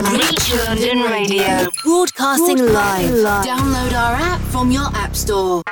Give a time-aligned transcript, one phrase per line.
[0.00, 1.70] Reach London Radio.
[1.82, 3.10] Broadcasting live.
[3.44, 5.62] Download our app from your app store.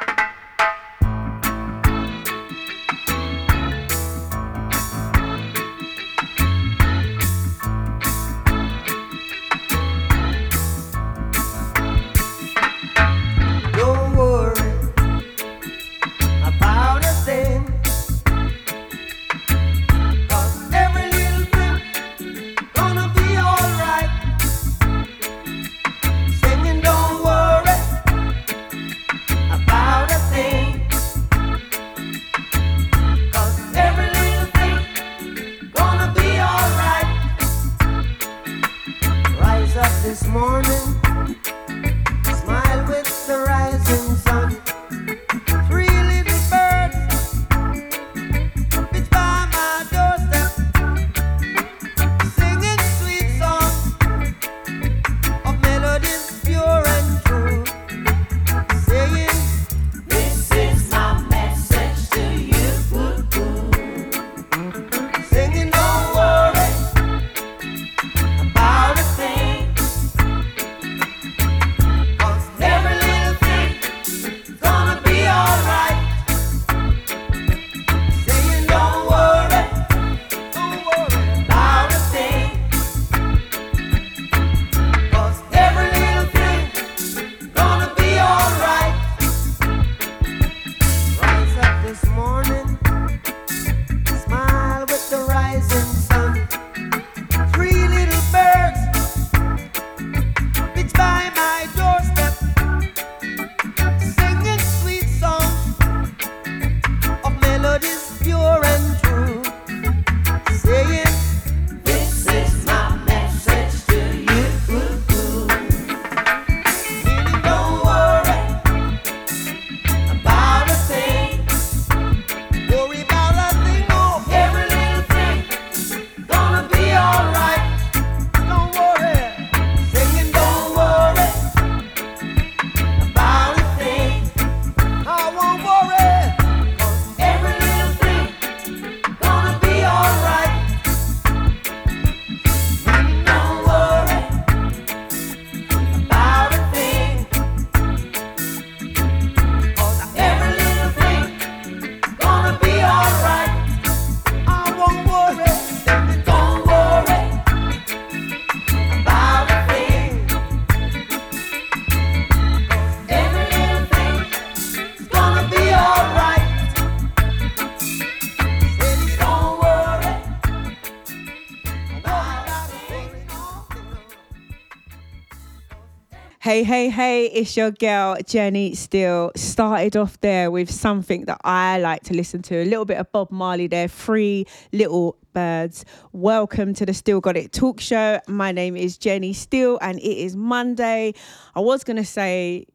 [176.47, 179.33] Hey, hey, hey, it's your girl Jenni Steele.
[179.35, 182.63] Started off there with something that I like to listen to.
[182.63, 185.85] A little bit of Bob Marley there, Three Little Birds.
[186.13, 188.21] Welcome to the Steele Got It talk show.
[188.29, 191.15] My name is Jenni Steele and it is Monday.
[191.57, 192.67] I was going to say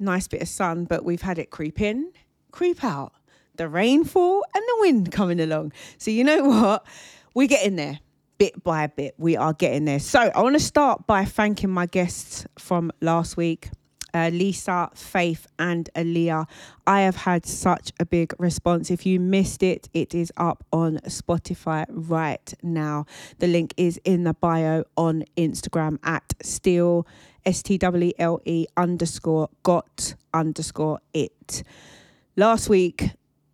[0.00, 2.10] nice bit of sun, but we've had it creep in,
[2.50, 3.12] creep out.
[3.54, 5.72] The rainfall and the wind coming along.
[5.98, 6.84] So, you know what?
[7.32, 8.00] We're getting there
[8.40, 9.14] bit by bit.
[9.18, 9.98] We are getting there.
[9.98, 13.68] So I want to start by thanking my guests from last week.
[14.14, 16.46] Uh, Lisa, Faith, and Aaliyah.
[16.86, 18.90] I have had such a big response.
[18.90, 23.04] If you missed it, it is up on Spotify right now.
[23.40, 27.06] The link is in the bio on Instagram at still
[27.44, 31.62] S T W L E underscore got underscore it.
[32.36, 33.10] Last week,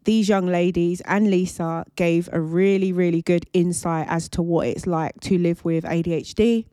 [0.06, 4.86] these young ladies and Lisa gave a really, really good insight as to what it's
[4.86, 6.64] like to live with ADHD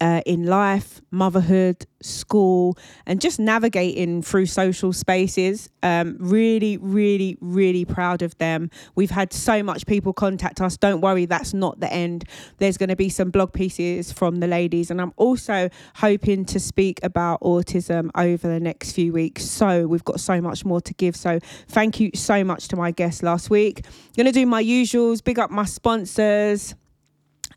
[0.00, 2.76] uh, in life, motherhood, school,
[3.06, 5.68] and just navigating through social spaces.
[5.82, 8.70] Um, really, really, really proud of them.
[8.94, 10.76] We've had so much people contact us.
[10.76, 12.24] Don't worry, that's not the end.
[12.58, 16.60] There's going to be some blog pieces from the ladies, and I'm also hoping to
[16.60, 19.44] speak about autism over the next few weeks.
[19.44, 21.16] So we've got so much more to give.
[21.16, 21.38] So
[21.68, 23.84] thank you so much to my guests last week.
[24.16, 26.74] Going to do my usuals, big up my sponsors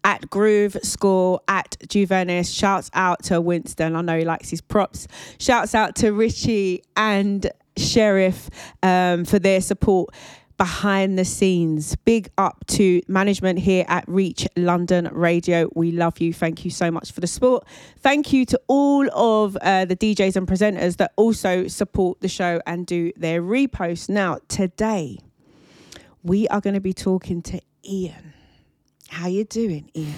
[0.04, 2.56] at Groove School, at Juvenis.
[2.56, 3.96] Shouts out to Winston.
[3.96, 5.08] I know he likes his props.
[5.40, 8.50] Shouts out to Richie and Sheriff
[8.84, 10.14] um, for their support
[10.62, 11.96] behind the scenes.
[11.96, 15.68] Big up to management here at Reach London Radio.
[15.74, 16.34] We love you.
[16.34, 17.66] Thank you so much for the support.
[17.98, 22.62] Thank you to all of uh, the DJs and presenters that also support the show
[22.68, 24.08] and do their reposts.
[24.08, 25.18] Now, today,
[26.22, 28.34] we are going to be talking to Ian.
[29.12, 30.14] How you doing, Ian?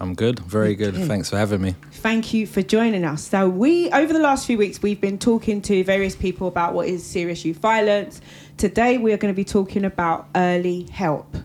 [0.00, 0.94] I'm good, very good.
[0.94, 1.06] Okay.
[1.06, 1.74] Thanks for having me.
[1.92, 3.22] Thank you for joining us.
[3.22, 6.88] So we over the last few weeks we've been talking to various people about what
[6.88, 8.22] is serious youth violence.
[8.56, 11.36] Today we are going to be talking about early help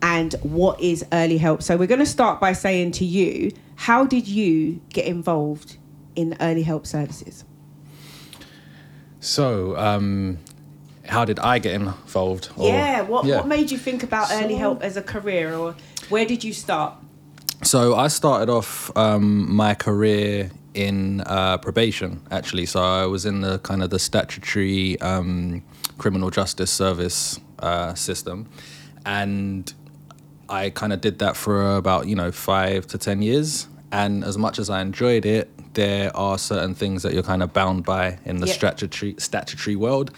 [0.00, 1.62] and what is early help.
[1.62, 5.76] So we're going to start by saying to you, how did you get involved
[6.16, 7.44] in early help services?
[9.20, 10.38] So, um,
[11.06, 12.48] how did I get involved?
[12.56, 13.36] Or- yeah, what yeah.
[13.36, 15.76] what made you think about early help as a career or
[16.12, 16.94] where did you start?
[17.62, 22.66] So I started off um, my career in uh, probation, actually.
[22.66, 25.62] So I was in the kind of the statutory um,
[25.98, 28.48] criminal justice service uh, system,
[29.06, 29.72] and
[30.48, 33.68] I kind of did that for about you know five to ten years.
[33.92, 37.52] And as much as I enjoyed it, there are certain things that you're kind of
[37.52, 38.56] bound by in the Yep.
[38.56, 40.10] statutory statutory world,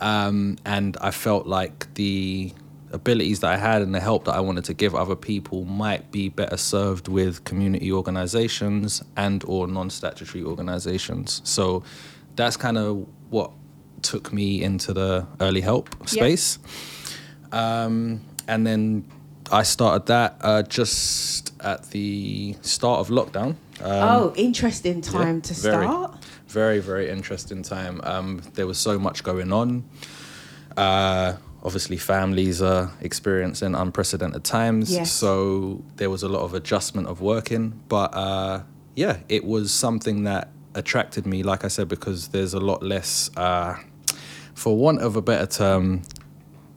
[0.00, 2.52] um, and I felt like the
[2.92, 6.10] abilities that I had and the help that I wanted to give other people might
[6.10, 11.40] be better served with community organizations and or non-statutory organizations.
[11.44, 11.82] So
[12.36, 13.50] that's kind of what
[14.02, 16.58] took me into the early help space.
[17.52, 19.04] Um, and then
[19.50, 23.56] I started that uh, just at the start of lockdown.
[23.80, 26.24] Um, oh, interesting time yeah, to very, start.
[26.48, 28.00] Very, very interesting time.
[28.04, 29.84] Um, there was so much going on.
[30.76, 31.34] Uh,
[31.68, 34.90] obviously, families are experiencing unprecedented times.
[34.90, 35.12] Yes.
[35.12, 37.78] So there was a lot of adjustment of working.
[37.88, 38.62] But uh,
[38.94, 43.30] yeah, it was something that attracted me, like I said, because there's a lot less,
[43.36, 43.76] uh,
[44.54, 46.04] for want of a better term,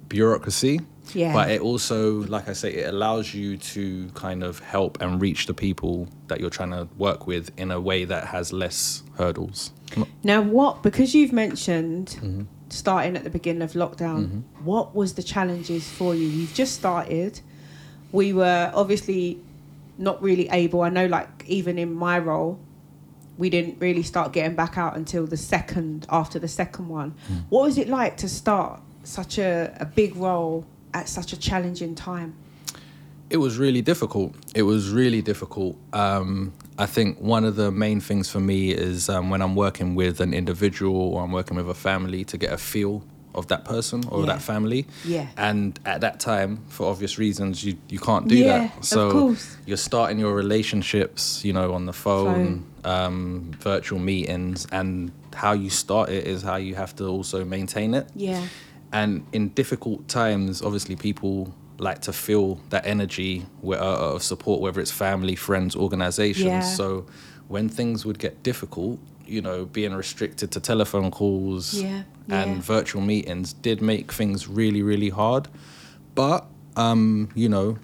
[0.10, 0.82] bureaucracy.
[1.14, 1.32] Yeah.
[1.32, 5.46] But it also, like I say, it allows you to kind of help and reach
[5.46, 9.72] the people that you're trying to work with in a way that has less hurdles.
[10.22, 12.44] Now, what because you've mentioned Mm-hmm.
[12.72, 16.28] Starting at the beginning of lockdown, what was the challenges for you?
[16.28, 17.42] You've just started.
[18.12, 19.40] We were obviously
[19.98, 20.82] not really able.
[20.82, 22.60] I know, like even in my role,
[23.38, 27.16] we didn't really start getting back out until the second after the second one.
[27.30, 27.44] Mm.
[27.50, 31.96] What was it like to start such a, a big role at such a challenging
[31.96, 32.36] time?
[33.30, 34.36] It was really difficult.
[34.54, 35.78] It was really difficult.
[35.94, 39.90] Um, I think one of the main things for me is um, when I'm working
[40.02, 43.04] with an individual or I'm working with a family to get a feel
[43.40, 44.26] of that person or Yeah.
[44.34, 44.82] that family.
[45.16, 45.28] Yeah.
[45.38, 48.86] And at that time, for obvious reasons, you, you can't do Yeah, that.
[48.86, 49.36] So
[49.68, 55.12] you're starting your relationships, you know, on the phone, Um, virtual meetings, and
[55.44, 58.06] how you start it is how you have to also maintain it.
[58.16, 58.42] Yeah.
[58.92, 64.62] And in difficult times, obviously, people like to feel that energy wh- uh, of support,
[64.62, 66.46] whether it's family, friends, organizations.
[66.46, 66.62] Yeah.
[66.62, 67.06] So
[67.48, 72.62] when things would get difficult, you know, being restricted to telephone calls Yeah, and yeah.
[72.62, 75.48] virtual meetings did make things really, really hard.
[76.16, 76.46] But,
[76.76, 77.78] um, you know,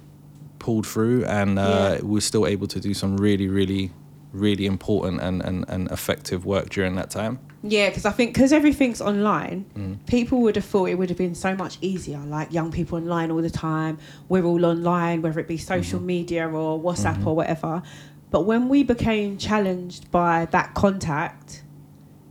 [0.59, 2.01] pulled through and uh, Yeah.
[2.01, 3.91] we we're still able to do some really, really,
[4.31, 7.39] really important and, and, and effective work during that time.
[7.63, 9.97] Yeah, because I think because everything's online, Mm.
[10.05, 12.19] people would have thought it would have been so much easier.
[12.19, 13.97] Like young people online all the time,
[14.29, 16.05] we're all online, whether it be social Mm-hmm.
[16.07, 17.81] media or WhatsApp or whatever.
[18.29, 21.63] But when we became challenged by that contact,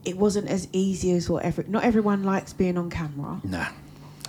[0.04, 1.64] it wasn't as easy as whatever.
[1.66, 3.40] Not everyone likes being on camera.
[3.42, 3.66] Nah,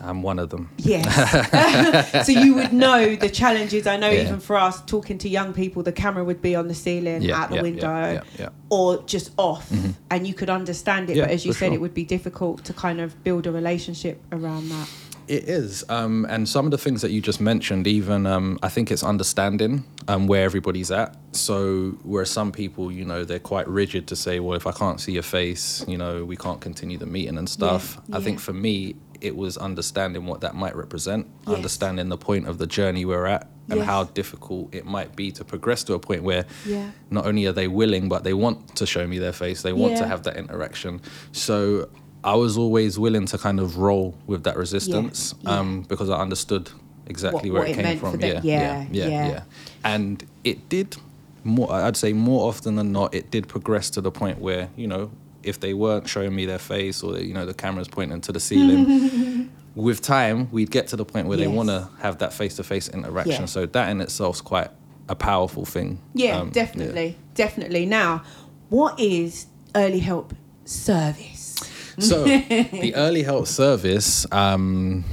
[0.01, 0.69] I'm one of them.
[0.77, 2.25] Yes.
[2.25, 3.87] so you would know the challenges.
[3.87, 4.23] I know Yeah.
[4.23, 7.41] even for us talking to young people, the camera would be on the ceiling, Yeah,
[7.41, 8.21] out the yeah, window,
[8.69, 9.71] or just off,
[10.11, 11.17] and you could understand it.
[11.17, 11.75] But as you said, sure.
[11.75, 14.89] it would be difficult to kind of build a relationship around that.
[15.27, 18.69] It is, um, and some of the things that you just mentioned, even um, I
[18.69, 21.17] think it's understanding um, where everybody's at.
[21.33, 25.01] So where some people, you know, they're quite rigid to say, well, if I can't
[25.01, 27.97] see your face, you know, we can't continue the meeting and stuff.
[27.97, 28.23] I yeah.
[28.23, 31.55] think for me, it was understanding what that might represent, Yes.
[31.55, 33.85] understanding the point of the journey we're at, and Yes.
[33.87, 36.91] how difficult it might be to progress to a point where Yeah.
[37.09, 39.61] not only are they willing, but they want to show me their face.
[39.61, 41.01] They want to have that interaction.
[41.31, 41.89] So
[42.23, 45.59] I was always willing to kind of roll with that resistance yeah.
[45.59, 46.69] um, because I understood
[47.07, 48.19] exactly What- where what it came from.
[48.19, 49.27] yeah, Yeah, yeah, yeah.
[49.29, 49.41] yeah.
[49.83, 50.97] And it did
[51.43, 51.71] more.
[51.71, 55.09] I'd say more often than not, it did progress to the point where you know
[55.47, 58.39] if they weren't showing me their face or you know the camera's pointing to the
[58.39, 59.51] ceiling.
[59.75, 63.41] With time, we'd get to the point where they want to have that face-to-face interaction.
[63.41, 63.45] Yeah.
[63.45, 64.69] So that in itself is quite
[65.07, 66.01] a powerful thing.
[66.15, 67.85] Yeah, Um, definitely, definitely.
[67.85, 68.23] Now,
[68.69, 70.33] what is early help
[70.65, 71.55] service?
[71.99, 75.03] So the early help service, um,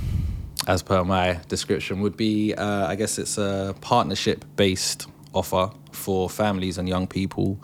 [0.66, 6.30] as per my description, would be uh, I guess it's a partnership based offer for
[6.30, 7.58] families and young people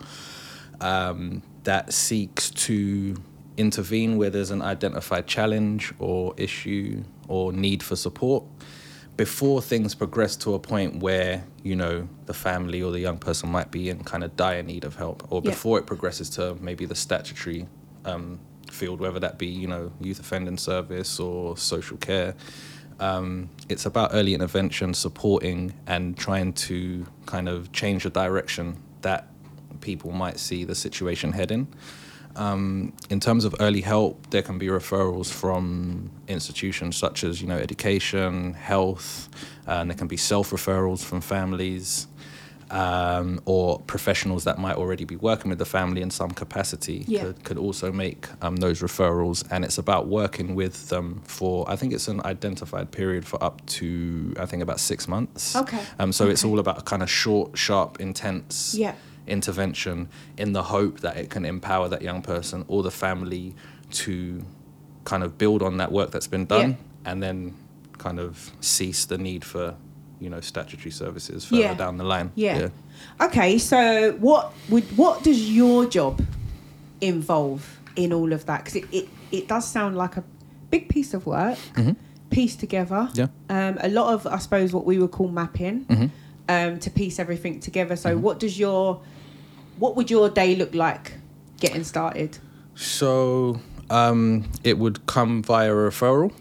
[0.81, 3.15] um, that seeks to
[3.57, 8.43] intervene where there's an identified challenge or issue or need for support.
[9.17, 13.51] before things progress to a point where you know the family or the young person
[13.51, 15.51] might be in kind of dire need of help, or Yeah.
[15.51, 17.67] before it progresses to maybe the statutory
[18.05, 18.39] um,
[18.71, 22.33] field, whether that be you know youth offending service or social care.
[22.99, 29.27] Um, it's about early intervention, supporting and trying to kind of change the direction that
[29.81, 31.67] people might see the situation heading.
[32.35, 37.47] Um, in terms of early help, there can be referrals from institutions such as you
[37.47, 39.27] know education, health,
[39.67, 42.07] and there can be self referrals from families
[42.71, 47.23] um, or professionals that might already be working with the family in some capacity Yeah.
[47.23, 49.43] could, could also make um, those referrals.
[49.51, 53.65] And it's about working with them for I think it's an identified period for up
[53.77, 55.55] to I think about six months.
[55.55, 55.81] Okay.
[55.99, 58.95] Um, so it's all about kind of short, sharp, intense Yeah.
[59.31, 60.07] Intervention
[60.37, 63.55] in the hope that it can empower that young person or the family
[63.91, 64.43] to
[65.05, 67.11] kind of build on that work that's been done Yeah.
[67.11, 67.53] and then
[67.97, 69.75] kind of cease the need for
[70.19, 71.73] you know statutory services further Yeah.
[71.73, 72.69] down the line Yeah.
[73.19, 73.79] Okay, so
[74.19, 76.21] what would what does your job
[77.01, 78.63] involve in all of that?
[78.63, 80.23] Because it, it, it does sound like a
[80.69, 81.57] big piece of work,
[82.29, 83.09] pieced together.
[83.11, 83.19] Mm-hmm.
[83.19, 83.67] Yeah.
[83.69, 86.05] Um, a lot of I suppose what we would call mapping Mm-hmm.
[86.49, 87.95] um, to piece everything together.
[87.95, 89.01] So what does your
[89.81, 91.13] what would your day look like
[91.59, 92.37] getting started?
[92.75, 93.59] So
[93.89, 96.31] um, it would come via a referral.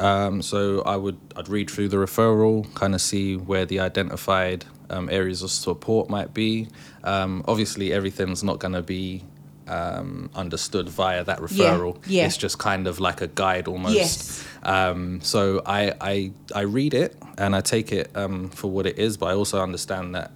[0.00, 4.64] Um, so I would I'd read through the referral, kind of see where the identified
[4.90, 6.68] um, areas of support might be.
[7.04, 9.22] Um, obviously, everything's not going to be
[9.68, 11.96] um, understood via that referral.
[12.06, 12.26] yeah.
[12.26, 13.94] It's just kind of like a guide almost.
[13.94, 14.44] Yes.
[14.64, 18.98] Um, so I, I I read it and I take it um, for what it
[18.98, 20.32] is, but I also understand that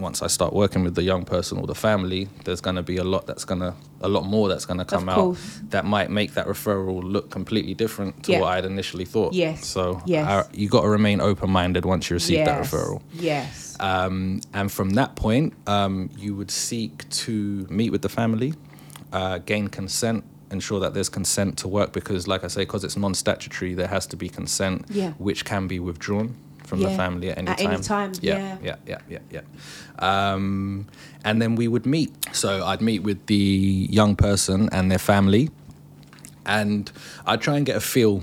[0.00, 2.96] once I start working with the young person or the family, there's going to be
[2.96, 5.36] a lot that's going to a lot more that's going to come out
[5.68, 8.40] that might make that referral look completely different to Yeah.
[8.40, 9.34] what I'd initially thought.
[9.34, 9.66] Yes.
[9.66, 10.26] So Yes.
[10.26, 13.02] I, you got to remain open minded once you receive that referral.
[13.12, 13.76] Yes.
[13.78, 18.54] Um, and from that point, um, you would seek to meet with the family,
[19.12, 22.96] uh, gain consent, ensure that there's consent to work because, like I say, because it's
[22.96, 25.12] non statutory, there has to be consent, Yeah.
[25.18, 26.34] which can be withdrawn
[26.70, 26.90] from Yeah.
[26.90, 27.72] the family at any At time.
[27.74, 29.18] any time, yeah, yeah, yeah, yeah.
[29.30, 29.40] yeah.
[29.98, 30.86] Um,
[31.24, 32.10] and then we would meet.
[32.32, 35.50] So I'd meet with the young person and their family,
[36.46, 36.90] and
[37.26, 38.22] I'd try and get a feel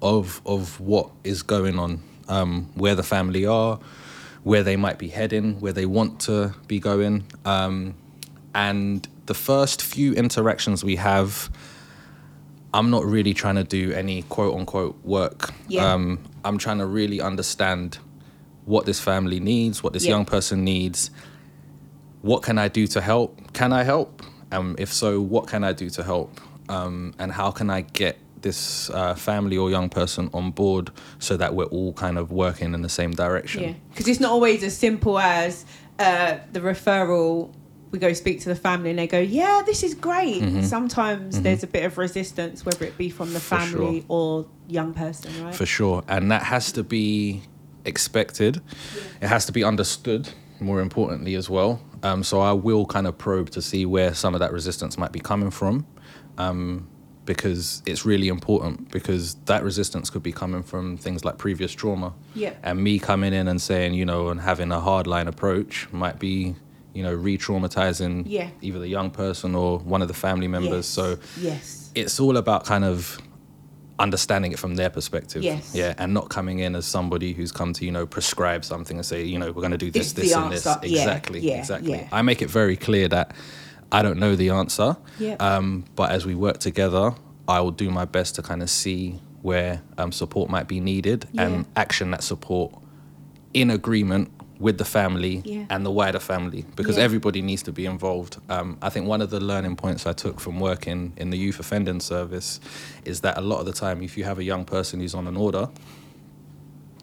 [0.00, 3.80] of of what is going on, um, where the family are,
[4.44, 7.94] where they might be heading, where they want to be going, um,
[8.54, 11.50] and the first few interactions we have.
[12.74, 15.52] I'm not really trying to do any quote unquote work.
[15.68, 15.92] Yeah.
[15.92, 17.98] Um, I'm trying to really understand
[18.66, 20.10] what this family needs, what this Yeah.
[20.10, 21.10] young person needs.
[22.22, 23.52] What can I do to help?
[23.54, 24.22] Can I help?
[24.52, 26.40] Um, if so, what can I do to help?
[26.68, 31.36] Um, and how can I get this uh, family or young person on board so
[31.38, 33.62] that we're all kind of working in the same direction?
[33.62, 35.64] Yeah, because it's not always as simple as
[35.98, 37.50] uh, the referral.
[37.90, 41.62] We go speak to the family and they go, "Yeah, this is great." Sometimes there's
[41.62, 43.56] a bit of resistance, whether it be from the Mm-hmm.
[43.72, 44.06] Family sure.
[44.08, 45.54] or young person, right?
[45.54, 47.40] for sure and that has to be
[47.86, 48.60] expected
[49.22, 50.28] it has to be understood
[50.60, 54.34] more importantly as well um, so i will kind of probe to see where some
[54.34, 55.86] of that resistance might be coming from
[56.36, 56.86] um,
[57.24, 62.12] because it's really important because that resistance could be coming from things like previous trauma
[62.34, 62.52] Yeah.
[62.62, 66.56] and me coming in and saying you know and having a hardline approach might be
[66.98, 68.48] you know re-traumatizing Yeah.
[68.60, 70.96] either the young person or one of the family members Yes.
[70.98, 71.04] so
[71.40, 73.18] yes, it's all about kind of
[74.00, 75.42] understanding it from their perspective.
[75.42, 75.72] Yes.
[75.74, 79.04] Yeah, and not coming in as somebody who's come to, you know, prescribe something and
[79.04, 80.64] say, you know, we're going to do this, This and this.
[80.66, 81.40] Yeah, Exactly.
[81.40, 82.06] yeah, exactly.
[82.12, 83.32] I make it very clear that
[83.90, 84.96] I don't know the answer.
[85.18, 85.34] Yeah.
[85.40, 87.12] Um, but as we work together,
[87.48, 91.26] I will do my best to kind of see where um, support might be needed
[91.36, 92.72] and action that support
[93.52, 95.64] in agreement with the family Yeah.
[95.70, 97.04] and the wider family because Yeah.
[97.04, 98.38] everybody needs to be involved.
[98.48, 101.60] Um, I think one of the learning points I took from working in the youth
[101.60, 102.58] offending service
[103.04, 105.26] is that a lot of the time, if you have a young person who's on
[105.28, 105.68] an order,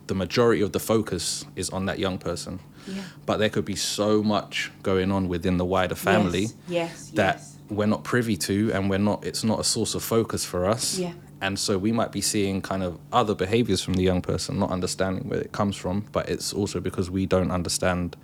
[0.07, 2.59] the majority of the focus is on that young person.
[2.87, 3.01] Yeah.
[3.25, 7.35] But there could be so much going on within the wider family Yes, yes, that
[7.37, 7.55] yes.
[7.69, 10.99] we're not privy to and we're not it's not a source of focus for us.
[10.99, 11.13] Yeah.
[11.45, 14.71] And so we might be seeing kind of other behaviors from the young person, not
[14.71, 18.15] understanding where it comes from, but it's also because we don't understand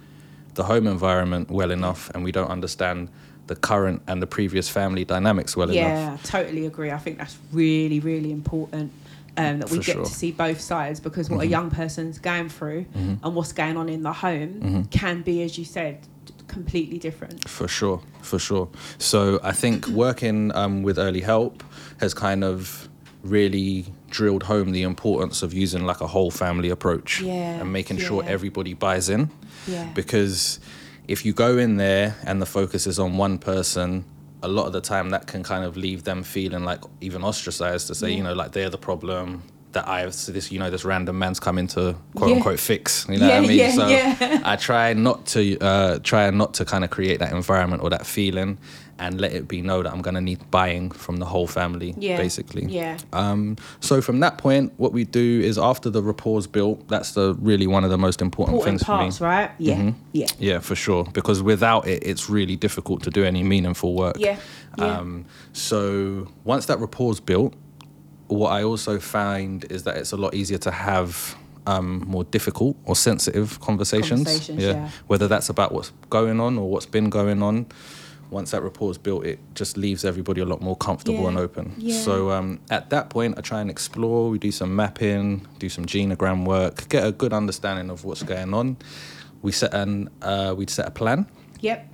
[0.56, 3.10] the home environment well enough and we don't understand
[3.48, 5.76] the current and the previous family dynamics well enough.
[5.76, 6.90] yeah, totally agree.
[6.92, 8.92] I think that's really, really important.
[9.38, 10.06] Um, that we For get sure.
[10.06, 11.52] to see both sides because what a Mm-hmm.
[11.58, 12.86] young person's going through
[13.24, 14.82] and what's going on in the home Mm-hmm.
[15.02, 16.00] can be, as you said,
[16.48, 17.48] completely different.
[17.48, 18.68] For sure, for sure.
[18.98, 21.64] So I think working um, with early help
[22.02, 22.90] has kind of
[23.24, 27.98] really drilled home the importance of using like a whole family approach Yeah, and making
[28.00, 29.30] sure everybody buys in.
[29.68, 29.90] Yeah.
[29.94, 30.60] Because
[31.08, 34.06] if you go in there and the focus is on one person,
[34.44, 37.88] a lot of the time that can kind of leave them feeling like even ostracized
[37.88, 38.18] to say, Yeah.
[38.18, 39.44] you know, like they're the problem.
[39.74, 42.36] That I've so this, you know, this random man's coming to quote Yeah.
[42.38, 43.06] unquote fix.
[43.08, 43.58] You know Yeah, what I mean?
[43.58, 44.42] yeah, so yeah.
[44.44, 48.06] I try not to uh, try not to kind of create that environment or that
[48.06, 48.58] feeling,
[49.02, 52.18] and let it be know that I'm gonna need buying from the whole family, Yeah.
[52.18, 52.66] basically.
[52.66, 52.98] Yeah.
[53.12, 57.34] Um, so from that point, what we do is after the rapport's built, that's the
[57.42, 59.30] really one of the most important, Important things parts, for me.
[59.30, 59.52] right?
[59.58, 59.76] Yeah.
[59.78, 59.94] Mhm.
[60.14, 60.28] Yeah.
[60.40, 61.04] Yeah, for sure.
[61.14, 64.16] Because without it, it's really difficult to do any meaningful work.
[64.20, 64.38] Yeah,
[64.78, 65.00] yeah.
[65.00, 67.54] Um, so once that rapport's built,
[68.28, 71.36] what I also find is that it's a lot easier to have
[71.68, 74.24] um, more difficult or sensitive conversations.
[74.24, 74.90] Conversations, yeah.
[75.08, 77.66] Whether that's about what's going on or what's been going on.
[78.32, 81.74] Once that rapport's built, it just leaves everybody a lot more comfortable Yeah, and open.
[81.78, 82.00] yeah.
[82.02, 84.30] So um, at that point, I try and explore.
[84.30, 88.54] We do some mapping, do some genogram work, get a good understanding of what's going
[88.54, 88.78] on.
[89.42, 91.28] We set an uh, we'd set a plan,
[91.60, 91.88] Yep.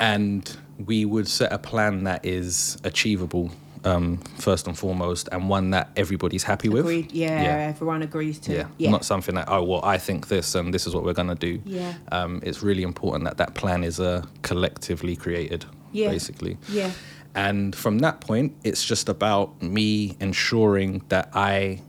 [0.00, 3.50] and we would set a plan that is achievable
[3.84, 6.80] um, first and foremost, and one that everybody's happy with.
[6.84, 7.12] Agreed.
[7.12, 8.52] Yeah, Everyone agrees to.
[8.52, 8.66] Yeah.
[8.78, 8.90] Yeah.
[8.90, 11.60] not something that oh well I think this and this is what we're gonna do.
[11.64, 11.94] Yeah.
[12.12, 16.10] um, it's really important that that plan is uh, collectively created, Yeah.
[16.10, 16.56] basically.
[16.68, 16.90] Yeah.
[17.36, 21.82] And from that point, it's just about me ensuring that I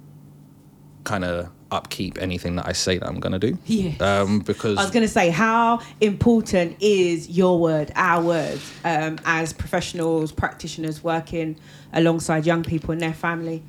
[1.03, 3.57] kind of upkeep anything that I say that I'm gonna do.
[3.65, 3.99] Yes.
[4.01, 9.17] Um, because I was going to say, how important is your word, our word, um,
[9.25, 11.57] as professionals, practitioners working
[11.93, 13.63] alongside young people and their family?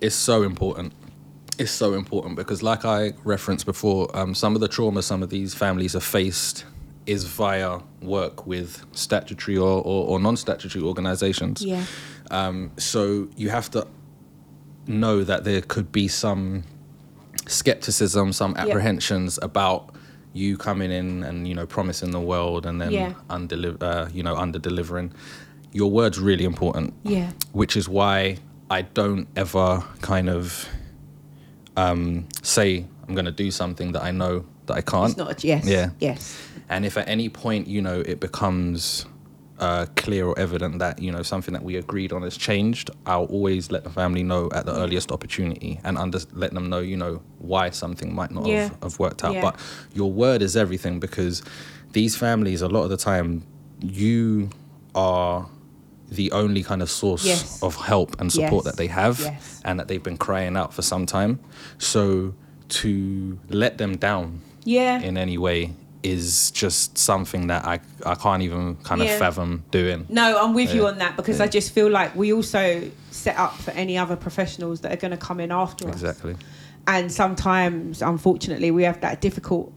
[0.00, 0.92] it's so important.
[1.58, 5.30] It's so important because, like I referenced before, um, some of the trauma some of
[5.30, 6.64] these families have faced
[7.06, 11.64] is via work with statutory or, or, or non-statutory organizations.
[11.64, 11.84] Yeah.
[12.30, 13.88] Um, so you have to
[14.86, 16.64] know that there could be some
[17.48, 19.90] skepticism, some apprehensions about
[20.34, 23.14] you coming in and you know promising the world and then Yeah.
[23.30, 25.12] undeli- uh, you know under delivering.
[25.72, 27.30] Your word's really important Yeah.
[27.52, 28.38] which is why
[28.70, 30.68] I don't ever kind of
[31.76, 35.10] um, say I'm going to do something that I know that I can't.
[35.10, 35.44] It's not.
[35.44, 35.64] Yes.
[35.66, 35.90] Yeah.
[36.00, 36.36] Yes.
[36.68, 39.06] And if at any point, you know, it becomes
[39.58, 43.24] uh, clear or evident that, you know, something that we agreed on has changed, I'll
[43.24, 46.96] always let the family know at the earliest opportunity and under- let them know, you
[46.96, 48.64] know, why something might not Yeah.
[48.68, 49.34] have, have worked out.
[49.34, 49.42] Yeah.
[49.42, 49.56] But
[49.94, 51.42] your word is everything because
[51.92, 53.42] these families, a lot of the time,
[53.80, 54.50] you
[54.94, 55.48] are
[56.10, 57.62] the only kind of source Yes.
[57.62, 58.72] of help and support Yes.
[58.72, 59.60] that they have Yes.
[59.64, 61.38] and that they've been crying out for some time.
[61.78, 62.34] So
[62.68, 65.00] to let them down Yeah.
[65.00, 69.18] in any way is just something that I, I can't even kind of Yeah.
[69.18, 70.06] fathom doing.
[70.08, 71.44] No, I'm with you on that because Yeah.
[71.46, 75.10] I just feel like we also set up for any other professionals that are going
[75.10, 75.94] to come in after us.
[75.94, 76.36] Exactly.
[76.86, 79.70] and sometimes unfortunately we have that difficult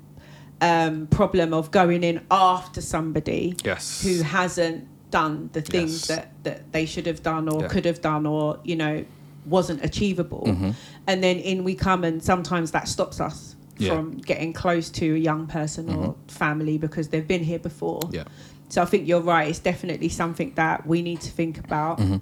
[0.62, 4.02] um, problem of going in after somebody Yes.
[4.04, 6.08] who hasn't done the things Yes.
[6.08, 7.68] that, that they should have done or Yeah.
[7.68, 9.04] could have done or you know
[9.46, 10.76] wasn't achievable Mhm.
[11.08, 13.92] and then in we come and sometimes that stops us Yeah.
[13.94, 14.10] Mm-hmm.
[14.12, 18.26] from getting close to a young person or family because they've been here before Yeah.
[18.70, 19.48] so I think you're right.
[19.50, 22.14] It's definitely something that we need to think about, Mm-hmm.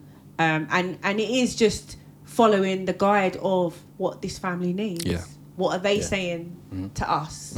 [0.45, 5.05] um, and and it is just following the guide of what this family needs.
[5.05, 5.23] Yeah.
[5.55, 6.01] What are they Yeah.
[6.01, 6.09] Mm-hmm.
[6.15, 7.57] saying to us?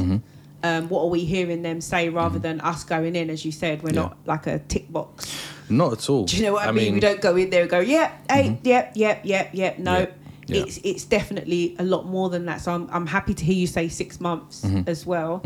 [0.64, 3.30] Um, what are we hearing them say rather than us going in?
[3.32, 3.96] As you said, we're Mm-hmm.
[3.96, 5.26] Not like a tick box.
[5.70, 6.26] Not at all.
[6.26, 6.94] Do you know what I, mean?
[6.94, 9.80] We don't go in there and go, yeah, hey, yep, yep, yep, yep.
[9.80, 10.06] No,
[10.52, 10.64] Yeah.
[10.64, 12.62] It's it's definitely a lot more than that.
[12.62, 14.90] So I'm I'm happy to hear you say six months Mm-hmm.
[14.90, 15.42] as well,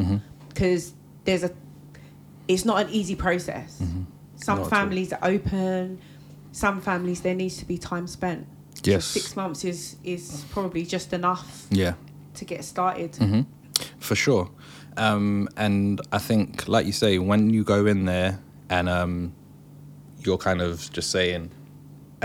[0.49, 0.93] because
[1.25, 1.51] there's a,
[2.47, 3.77] it's not an easy process.
[3.77, 4.61] Some Mm-hmm.
[4.63, 5.99] Not families are open.
[6.51, 8.47] Some families there needs to be time spent.
[8.75, 9.05] So Yes.
[9.05, 11.93] six months is is probably just enough Yeah.
[12.35, 13.11] to get started.
[13.13, 13.41] Mm-hmm.
[13.99, 14.49] For sure.
[14.97, 18.39] Um, and I think, like you say, when you go in there
[18.69, 19.33] and um,
[20.23, 21.51] you're kind of just saying,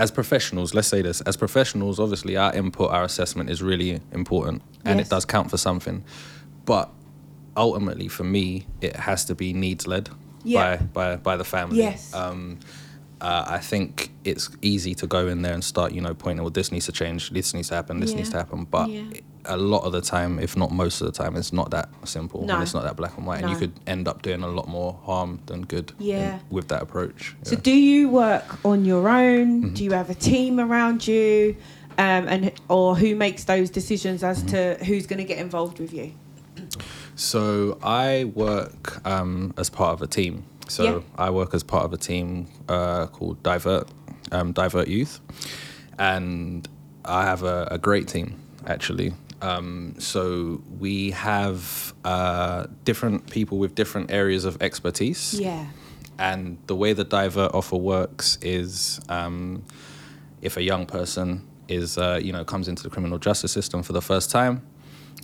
[0.01, 4.63] as professionals, let's say this, as professionals, obviously our input, our assessment is really important
[4.83, 5.07] and Yes.
[5.07, 6.03] it does count for something.
[6.65, 6.89] But
[7.55, 10.09] ultimately, for me, it has to be needs led
[10.43, 10.77] Yeah.
[10.77, 11.77] by, by, by the family.
[11.77, 12.11] Yes.
[12.15, 12.57] Um,
[13.21, 16.49] uh, I think it's easy to go in there and start, you know, pointing, well,
[16.49, 18.17] this needs to change, this needs to happen, this Yeah.
[18.17, 18.65] needs to happen.
[18.69, 19.03] But Yeah.
[19.45, 22.45] a lot of the time, if not most of the time, it's not that simple
[22.45, 22.55] No.
[22.55, 23.41] and it's not that black and white.
[23.41, 26.39] And you could end up doing a lot more harm than good in- Yeah.
[26.49, 27.35] with that approach.
[27.43, 29.47] So, do you work on your own?
[29.63, 29.73] Mm-hmm.
[29.75, 31.55] Do you have a team around you,
[31.97, 34.77] um, and or who makes those decisions as Mm-hmm.
[34.79, 36.11] to who's going to get involved with you?
[37.15, 40.43] So I work um, as part of a team.
[40.71, 40.99] So Yeah.
[41.17, 43.89] I work as part of a team uh, called Divert,
[44.31, 45.19] um, Divert Youth,
[45.99, 46.67] and
[47.03, 49.13] I have a, a great team actually.
[49.41, 55.33] Um, so we have uh, different people with different areas of expertise.
[55.33, 55.65] Yeah.
[56.19, 59.63] And the way the divert offer works is um,
[60.41, 63.93] if a young person is, uh, you know, comes into the criminal justice system for
[63.93, 64.61] the first time,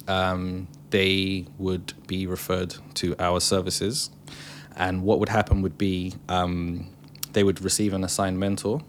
[0.08, 4.10] um, they would be referred to our services.
[4.78, 6.88] And what would happen would be um,
[7.34, 8.82] they would receive an assigned mentor,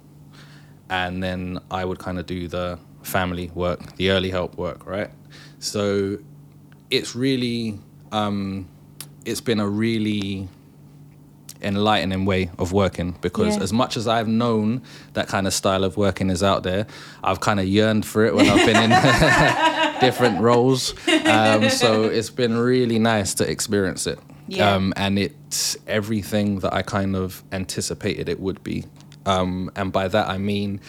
[0.91, 5.11] and then I would kind of do the family work, the early help work, right?
[5.61, 6.19] So
[6.91, 7.79] it's really,
[8.13, 8.69] um,
[9.25, 10.49] it's been a really
[11.61, 13.63] enlightening way of working because Yeah.
[13.65, 14.83] as much as I've known
[15.15, 16.87] that kind of style of working is out there,
[17.25, 18.91] I've kind of yearned for it when I've been in
[20.01, 20.95] different roles.
[21.27, 24.19] Um, so it's been really nice to experience it.
[24.49, 24.73] Yeah.
[24.75, 28.85] Um, and it's everything that I kind of anticipated it would be.
[29.27, 30.81] Um, and by that I mean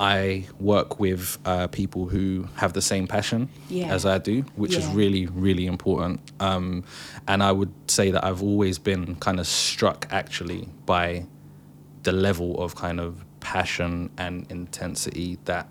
[0.00, 3.92] I work with uh, people who have the same passion Yeah.
[3.94, 6.20] as I do, which is really, really important.
[6.40, 6.82] Um,
[7.28, 11.26] and I would say that I've always been kind of struck actually by
[12.02, 15.68] the level of kind of passion and intensity that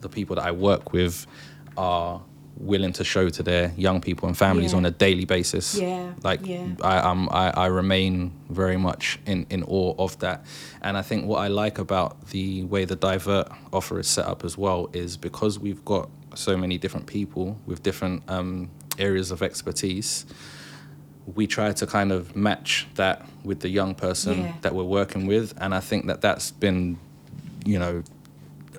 [0.00, 1.26] the people that I work with
[1.76, 2.22] are
[2.58, 4.78] willing to show to their young people and families Yeah.
[4.78, 5.74] on a daily basis.
[5.76, 6.66] Yeah, Like yeah.
[6.82, 10.44] I, um, I, I remain very much in, in awe of that.
[10.82, 14.44] And I think what I like about the way the Divert offer is set up
[14.44, 19.42] as well is because we've got so many different people with different um, areas of
[19.42, 20.24] expertise,
[21.34, 24.52] we try to kind of match that with the young person Yeah.
[24.62, 25.52] that we're working with.
[25.58, 26.98] And I think that that's been,
[27.64, 28.02] you know,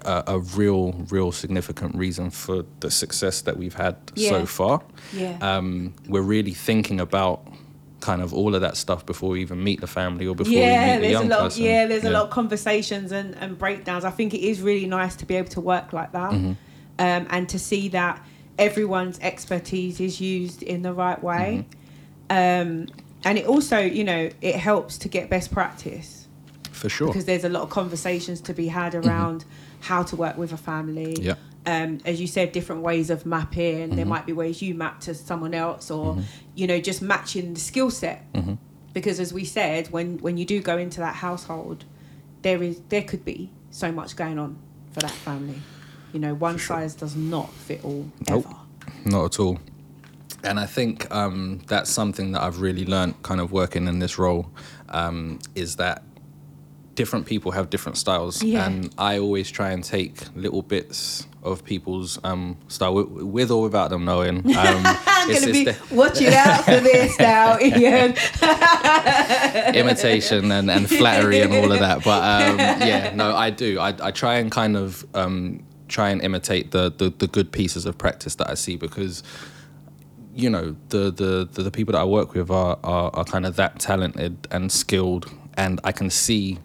[0.05, 4.29] a, a real, real significant reason for the success that we've had Yeah.
[4.31, 4.81] so far
[5.13, 5.37] Yeah.
[5.41, 7.47] um, we're really thinking about
[7.99, 10.59] kind of all of that stuff before we even meet the family or before we
[10.59, 11.39] yeah, meet the there's a young lot.
[11.41, 11.63] Person.
[11.63, 14.05] yeah, there's a lot of conversations and, and breakdowns.
[14.05, 16.49] I think it is really nice to be able to work like that, Mm-hmm.
[16.99, 18.23] um, and to see that
[18.59, 21.65] everyone's expertise is used in the right way.
[22.29, 22.71] Mm-hmm.
[22.71, 22.87] Um,
[23.23, 26.27] and it also, you know, it helps to get best practice
[26.71, 27.07] for sure.
[27.07, 29.43] because there's a lot of conversations to be had around
[29.81, 31.15] how to work with a family.
[31.19, 31.35] Yeah.
[31.65, 33.95] Um, as you said, different ways of mapping.
[33.97, 36.17] There might be ways you map to someone else, or
[36.55, 38.25] you know, just matching the skill set.
[38.93, 41.83] Because as we said, when when you do go into that household,
[42.41, 44.57] there is there could be so much going on
[44.91, 45.61] for that family.
[46.13, 48.45] You know, one size does not fit all Nope.
[48.47, 48.55] ever.
[49.05, 49.59] Not at all.
[50.43, 54.17] And I think um, that's something that I've really learned kind of working in this
[54.17, 54.49] role
[54.89, 56.03] um, is that
[56.97, 58.43] different people have different styles.
[58.43, 58.65] Yeah.
[58.65, 63.61] And I always try and take little bits of people's um, style with, with or
[63.61, 64.37] without them knowing.
[64.57, 68.15] Um, I'm gonna be the- watching out for this now, Ian.
[69.75, 72.03] imitation and, and flattery and all of that.
[72.03, 73.79] But um, yeah, no, I do.
[73.79, 77.85] I, I try and kind of um, try and imitate the, the the good pieces
[77.85, 79.21] of practice that I see because
[80.33, 83.45] you know the the the, the people that I work with are, are are kind
[83.45, 86.57] of that talented and skilled, and I can see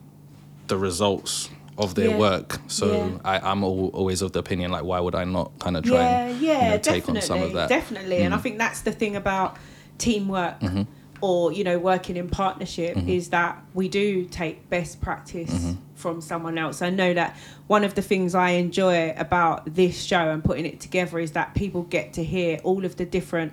[0.69, 2.19] the results of their Yeah.
[2.19, 2.61] work.
[2.67, 3.19] So Yeah.
[3.25, 6.27] I, I'm always of the opinion like, why would I not kind of try yeah,
[6.27, 7.67] and yeah, you know, take on some of that?
[7.67, 7.69] Mm.
[7.69, 8.19] definitely.
[8.19, 9.57] And I think that's the thing about
[9.99, 10.83] teamwork Mm-hmm.
[11.21, 15.73] or you know working in partnership is that we do take best practice Mm-hmm.
[15.95, 16.83] from someone else.
[16.83, 17.37] I know that
[17.69, 21.55] one of the things I enjoy about this show and putting it together is that
[21.55, 23.53] people get to hear all of the different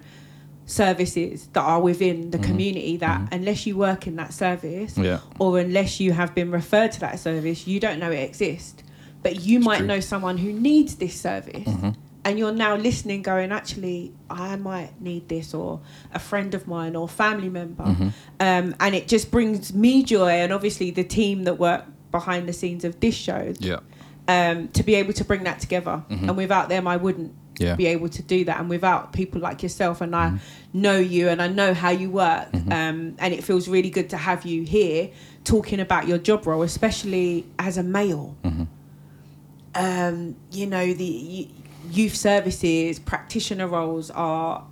[0.69, 5.03] services that are within the community that unless you work in that service Mm-hmm.
[5.03, 5.19] Yeah.
[5.39, 8.83] or unless you have been referred to that service you don't know it exists
[9.23, 9.87] but you might true.
[9.87, 11.89] know someone who needs this service Mm-hmm.
[12.25, 15.79] and you're now listening going actually i might need this or
[16.13, 18.09] a friend of mine or family member Mm-hmm.
[18.39, 22.53] um, and it just brings me joy and obviously the team that work behind the
[22.53, 23.79] scenes of this show Yeah.
[24.27, 26.03] um, to be able to bring that together.
[26.09, 27.48] And without them, I wouldn't Mm-hmm.
[27.59, 27.75] Yeah.
[27.75, 28.59] be able to do that.
[28.59, 30.37] And without people like yourself, and Mm-hmm.
[30.37, 30.41] I
[30.73, 34.17] know you and I know how you work, um, and it feels really good to
[34.17, 35.11] have you here
[35.43, 38.35] talking about your job role, especially as a male.
[38.43, 38.63] Mm-hmm.
[39.75, 41.47] Um, you know, the
[41.91, 44.65] youth services practitioner roles are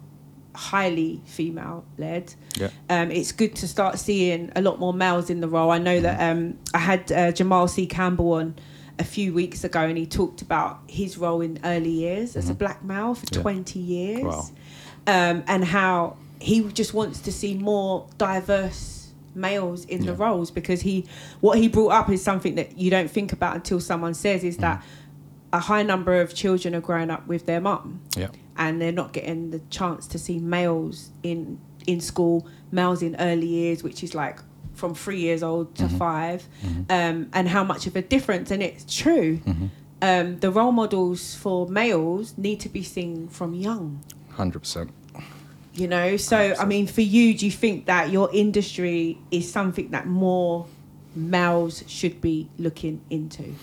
[0.56, 2.34] highly female led.
[2.56, 2.70] Yeah.
[2.90, 5.72] Um, it's good to start seeing a lot more males in the role.
[5.72, 7.86] I know that um, I had uh, Jamal C.
[7.86, 8.56] Campbell on
[9.00, 12.54] a few weeks ago, and he talked about his role in early years as a
[12.54, 13.42] black male for Yeah.
[13.42, 14.46] 20 years, Wow.
[15.06, 20.82] um, and how he just wants to see more diverse males in the roles because
[20.82, 21.06] he
[21.42, 24.58] what he brought up is something that you don't think about until someone says is
[24.58, 24.84] that
[25.54, 28.30] a high number of children are growing up with their mum Yeah.
[28.58, 33.46] and they're not getting the chance to see males in in school, males in early
[33.48, 34.40] years, which is like
[34.78, 36.48] from three years old to 5
[36.90, 38.52] um, and how much of a difference.
[38.52, 39.42] And it's true.
[40.02, 44.04] um, the role models for males need to be seen from young.
[44.32, 44.92] Hundred percent.
[45.74, 49.90] You know, so I mean, for you, do you think that your industry is something
[49.92, 50.66] that more
[51.16, 53.54] males should be looking into?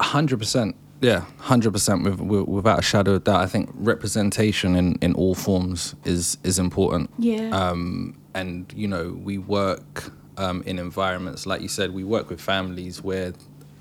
[0.00, 0.76] Hundred percent.
[1.00, 2.02] Yeah, hundred percent.
[2.04, 6.38] With, with, without a shadow of doubt, I think representation in, in all forms is
[6.42, 7.10] is important.
[7.18, 7.50] Yeah.
[7.50, 11.92] Um, and you know, we work um, in environments like you said.
[11.92, 13.32] We work with families where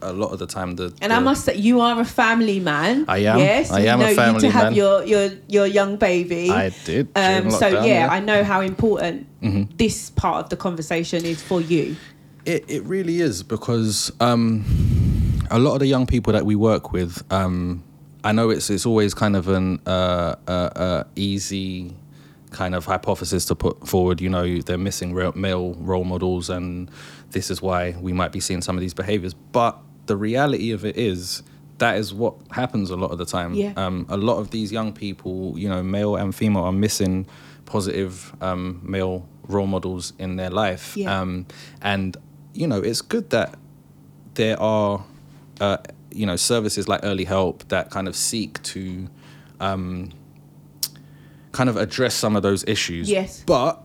[0.02, 2.60] a lot of the time the And the, I must say, you are a family
[2.60, 3.06] man.
[3.08, 3.40] I am.
[3.40, 4.74] Yes, I you am a know, you to have man.
[4.76, 6.50] your your your young baby.
[6.52, 8.04] I did during Um, so lockdown, yeah, yeah.
[8.06, 8.14] Mm-hmm.
[8.14, 9.28] I know how important
[9.78, 11.96] this part of the conversation is for you.
[12.46, 14.64] It it really is because um,
[15.50, 17.84] a lot of the young people that we work with, um,
[18.24, 21.94] I know it's it's always kind of an uh, uh, uh, easy
[22.58, 24.22] kind of hypothesis to put forward.
[24.22, 26.90] You know, they're missing real male role models, and
[27.32, 29.34] this is why we might be seeing some of these behaviors.
[29.34, 29.74] But
[30.08, 31.44] the reality of it is.
[31.80, 33.54] That is what happens a lot of the time.
[33.54, 33.74] Yeah.
[33.78, 37.28] Um, a lot of these young people, you know, male and female, are missing
[37.66, 40.98] positive um, male role models in their life.
[40.98, 41.22] Yeah.
[41.22, 41.46] Um,
[41.84, 42.18] and
[42.58, 43.54] you know, it's good that
[44.34, 45.06] there are,
[45.62, 45.78] uh,
[46.12, 49.08] you know, services like Early Help that kind of seek to,
[49.60, 50.10] um,
[51.52, 53.10] kind of address some of those issues.
[53.10, 53.44] Yes.
[53.46, 53.82] But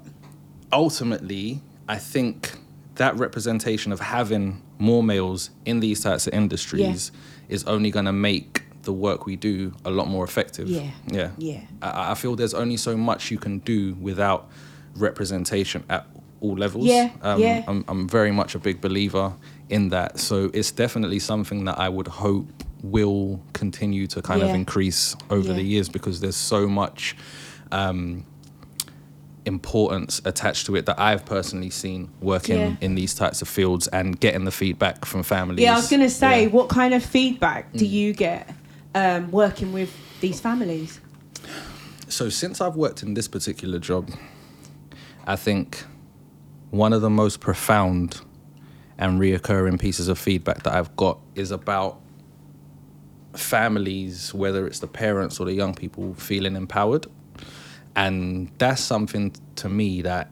[0.72, 2.52] ultimately, I think
[2.96, 7.12] that representation of having more males in these types of industries
[7.48, 10.68] is only going to make the work we do a lot more effective.
[10.68, 10.90] Yeah.
[11.06, 11.30] Yeah.
[11.38, 11.60] Yeah.
[11.80, 14.50] I, I feel there's only so much you can do without
[14.96, 16.06] representation at
[16.40, 16.84] all levels.
[16.86, 17.62] Yeah, Um, yeah.
[17.68, 19.32] I'm, I'm very much a big believer
[19.68, 20.18] in that.
[20.18, 22.48] So it's definitely something that I would hope
[22.82, 24.48] will continue to kind Yeah.
[24.48, 25.54] of increase over Yeah.
[25.54, 27.16] the years because there's so much
[27.72, 28.24] um,
[29.44, 32.76] importance attached to it that I've personally seen working Yeah.
[32.80, 35.62] in these types of fields and getting the feedback from families.
[35.64, 36.48] Yeah, I was going to say, Yeah.
[36.48, 36.52] Mm.
[36.52, 38.54] what kind of feedback do you get
[38.94, 41.00] um, working with these families?
[42.08, 44.10] So since I've worked in this particular job,
[45.26, 45.82] I think
[46.70, 48.20] one of the most profound
[48.98, 51.98] and reoccurring pieces of feedback that I've got is about
[53.34, 57.06] families, whether it's the parents or the young people, feeling empowered.
[57.94, 60.30] And that's something to me that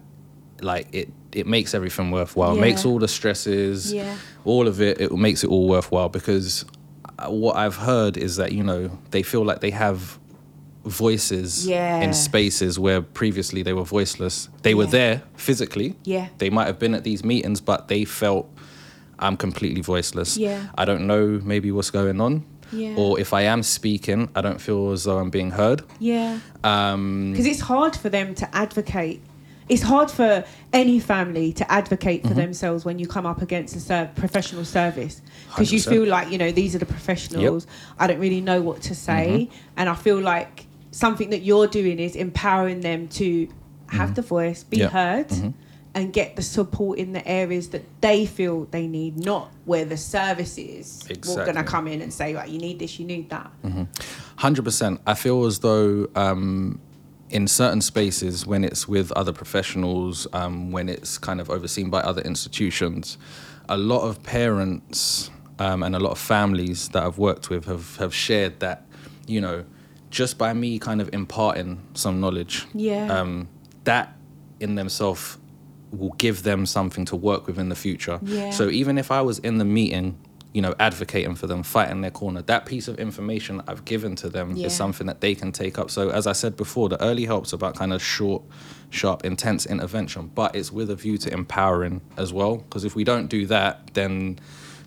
[0.62, 2.54] like it it makes everything worthwhile.
[2.56, 2.60] Yeah.
[2.62, 4.16] Makes all the stresses, Yeah.
[4.44, 6.64] all of it, it makes it all worthwhile because
[7.18, 10.18] uh, what I've heard is that, you know, they feel like they have
[10.84, 12.00] voices Yeah.
[12.00, 14.48] in spaces where previously they were voiceless.
[14.62, 15.94] They were there physically.
[16.04, 16.28] Yeah.
[16.38, 18.48] They might have been at these meetings, but they felt
[19.18, 20.36] I'm completely voiceless.
[20.36, 20.68] Yeah.
[20.76, 22.44] I don't know maybe what's going on.
[22.72, 22.94] Yeah.
[22.96, 25.82] Or if I am speaking, I don't feel as though I'm being heard.
[25.98, 26.38] Yeah.
[26.64, 29.20] Um, Because it's hard for them to advocate.
[29.68, 32.28] It's hard for any family to advocate Mm-hmm.
[32.28, 35.22] for themselves when you come up against a ser- professional service.
[35.48, 37.66] Because you feel like, you know, these are the professionals.
[37.98, 39.48] I don't really know what to say.
[39.50, 39.74] Mm-hmm.
[39.76, 43.48] And I feel like something that you're doing is empowering them to
[43.88, 44.96] have the voice, be Mm-hmm.
[44.96, 45.42] Mm-hmm.
[45.46, 45.54] heard,
[45.94, 49.96] and get the support in the areas that they feel they need, not where the
[49.96, 53.50] services are going to come in and say, right, you need this, you need that.
[54.36, 55.00] Hundred percent.
[55.06, 56.80] I feel as though um,
[57.30, 62.00] in certain spaces, when it's with other professionals, um, when it's kind of overseen by
[62.00, 63.18] other institutions,
[63.68, 67.96] a lot of parents um, and a lot of families that I've worked with have
[67.96, 68.86] have shared that,
[69.26, 69.64] you know,
[70.10, 73.06] just by me kind of imparting some knowledge, Yeah.
[73.20, 73.48] um,
[73.84, 74.16] that
[74.60, 75.38] in themselves
[75.92, 78.20] will give them something to work with in the future.
[78.22, 78.50] Yeah.
[78.50, 80.16] So even if I was in the meeting,
[80.52, 84.28] you know, advocating for them, fighting their corner, that piece of information I've given to
[84.28, 84.66] them Yeah.
[84.66, 85.90] is something that they can take up.
[85.90, 88.42] So as I said before, the early help's about kind of short,
[88.90, 92.56] sharp, intense intervention, but it's with a view to empowering as well.
[92.56, 94.38] Because if we don't do that, then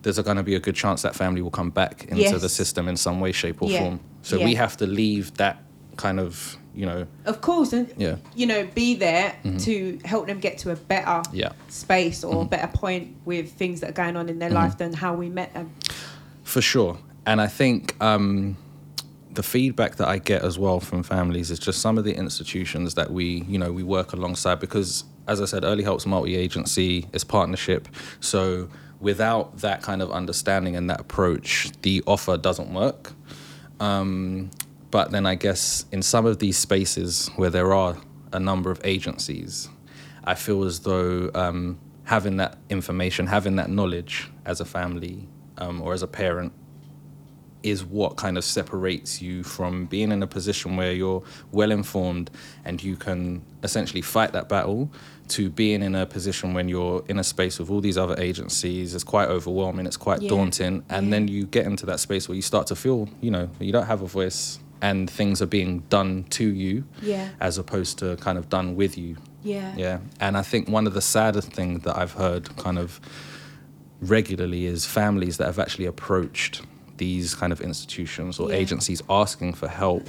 [0.01, 2.41] there's going to be a good chance that family will come back into Yes.
[2.41, 3.79] the system in some way, shape, or Yeah.
[3.79, 3.99] form.
[4.21, 5.63] So we have to leave that
[5.95, 8.15] kind of, you know, Of course, and Yeah.
[8.35, 11.51] you know, be there to help them get to a better Yeah.
[11.69, 14.93] space or a better point with things that are going on in their life than
[14.93, 15.71] how we met them.
[16.43, 16.97] For sure.
[17.25, 18.57] And I think um,
[19.33, 22.95] the feedback that I get as well from families is just some of the institutions
[22.95, 27.23] that we, you know, we work alongside because, as I said, Early Help's multi-agency, it's
[27.23, 27.87] partnership.
[28.19, 28.67] So
[28.99, 33.13] without that kind of understanding and that approach, the offer doesn't work.
[33.79, 34.49] Um,
[34.93, 37.97] but then I guess in some of these spaces where there are
[38.31, 39.67] a number of agencies,
[40.23, 45.27] I feel as though um, having that information, having that knowledge as a family
[45.57, 46.53] um, or as a parent
[47.63, 52.29] is what kind of separates you from being in a position where you're well informed
[52.63, 54.91] and you can essentially fight that battle
[55.29, 58.93] to being in a position when you're in a space with all these other agencies
[58.93, 60.29] it's quite overwhelming it's quite Yeah.
[60.29, 61.11] daunting and Yeah.
[61.11, 63.87] then you get into that space where you start to feel you know you don't
[63.87, 67.29] have a voice and things are being done to you Yeah.
[67.39, 69.11] as opposed to kind of done with you
[69.53, 69.73] Yeah.
[69.85, 72.99] yeah and i think one of the saddest things that i've heard kind of
[74.01, 76.61] regularly is families that have actually approached
[76.97, 78.57] these kind of institutions or Yeah.
[78.57, 80.05] agencies asking for help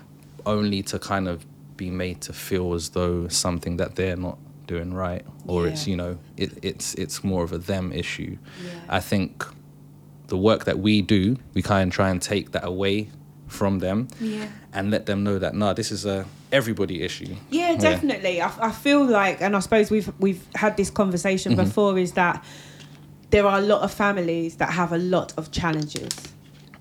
[0.46, 1.44] only to kind of
[1.76, 5.96] be made to feel as though something that they're not doing right or it's you
[5.96, 8.70] know it, it's it's more of a them issue Yeah.
[8.98, 9.44] i think
[10.26, 13.08] the work that we do we kind of try and take that away
[13.46, 14.46] from them Yeah.
[14.72, 18.40] and let them know that no this is a everybody issue Yeah, definitely.
[18.40, 21.64] I, I feel like, and I suppose we've we've had this conversation Mm-hmm.
[21.64, 22.44] before, is that
[23.30, 26.08] there are a lot of families that have a lot of challenges,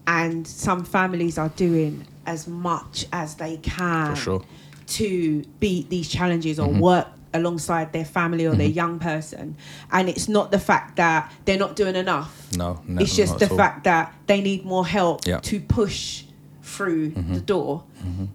[0.08, 4.42] and some families are doing as much as they can For sure.
[4.88, 6.78] to beat these challenges Mm-hmm.
[6.78, 9.58] or work alongside their family or their young person.
[9.92, 12.32] And it's not the fact that they're not doing enough.
[12.56, 15.40] no, no it's just the fact that they need more help Yeah.
[15.40, 16.24] to push
[16.66, 17.84] through the door.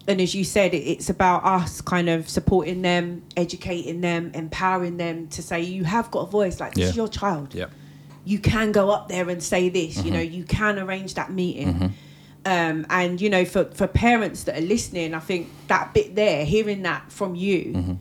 [0.09, 5.29] And as you said, it's about us kind of supporting them, educating them, empowering them
[5.29, 6.91] to say, you have got a voice, like this Yeah.
[6.91, 7.55] is your child.
[7.55, 7.67] yeah
[8.25, 10.13] You can go up there and say this, you Mm-hmm.
[10.15, 11.93] know, you can arrange that meeting.
[12.47, 16.45] Um, and, you know, for, for parents that are listening, I think that bit there,
[16.45, 17.95] hearing that from you, Mm-hmm.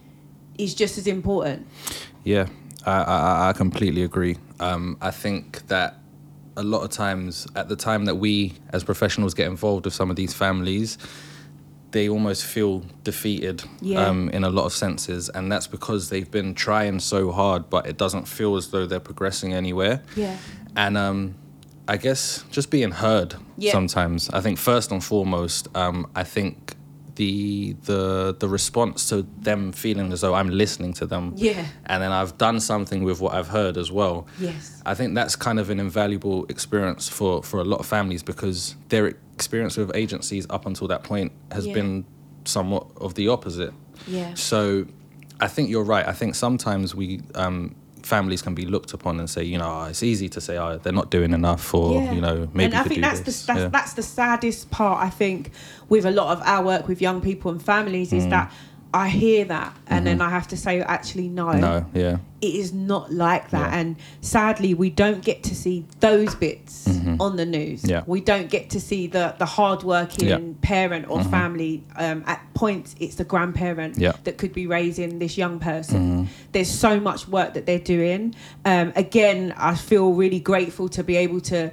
[0.58, 1.68] is just as important.
[2.24, 2.48] Yeah,
[2.86, 4.38] I, I, I completely agree.
[4.60, 5.99] Um, I think that
[6.60, 10.10] a lot of times, at the time that we as professionals get involved with some
[10.10, 10.98] of these families,
[11.92, 14.06] they almost feel defeated Yeah.
[14.08, 15.30] um, in a lot of senses.
[15.30, 19.00] And that's because they've been trying so hard, but it doesn't feel as though they're
[19.12, 20.02] progressing anywhere.
[20.16, 20.36] Yeah.
[20.76, 21.36] And um,
[21.88, 23.72] I guess just being heard Yeah.
[23.72, 24.30] sometimes.
[24.30, 26.76] I think first and foremost, um, I think
[27.20, 31.34] the the the response to them feeling as though I'm listening to them.
[31.36, 31.66] Yeah.
[31.86, 34.26] And then I've done something with what I've heard as well.
[34.40, 34.82] Yes.
[34.86, 38.76] I think that's kind of an invaluable experience for, for a lot of families because
[38.88, 39.06] their
[39.36, 41.74] experience with agencies up until that point has Yeah.
[41.80, 42.06] been
[42.46, 43.74] somewhat of the opposite.
[44.08, 44.34] Yeah.
[44.36, 44.86] So
[45.42, 46.08] I think you're right.
[46.08, 47.76] I think sometimes we um,
[48.10, 50.78] families can be looked upon and say, you know, "Oh, it's easy to say, oh,
[50.82, 53.42] they're not doing enough, or you know, maybe and I think that's this.
[53.42, 53.68] the that's, Yeah.
[53.78, 54.98] that's the saddest part.
[55.08, 55.52] I think
[55.94, 58.18] with a lot of our work with young people and families Mm.
[58.18, 58.52] is that
[58.92, 61.62] I hear that and then I have to say actually no, Mm-hmm.
[61.62, 63.72] no, yeah, it is not like that.
[63.72, 63.80] Yeah.
[63.80, 66.88] And sadly, we don't get to see those bits
[67.20, 67.82] on the news.
[67.84, 67.90] Mm-hmm.
[67.92, 68.04] Yeah.
[68.08, 70.38] We don't get to see the the hardworking Yeah.
[70.38, 70.54] Mm-hmm.
[70.62, 71.84] parent or family.
[71.98, 74.14] Um, at points, it's the grandparent Yeah.
[74.14, 74.24] Mm-hmm.
[74.24, 76.28] that could be raising this young person.
[76.52, 78.34] There's so much work that they're doing.
[78.66, 81.72] Um, again, I feel really grateful to be able to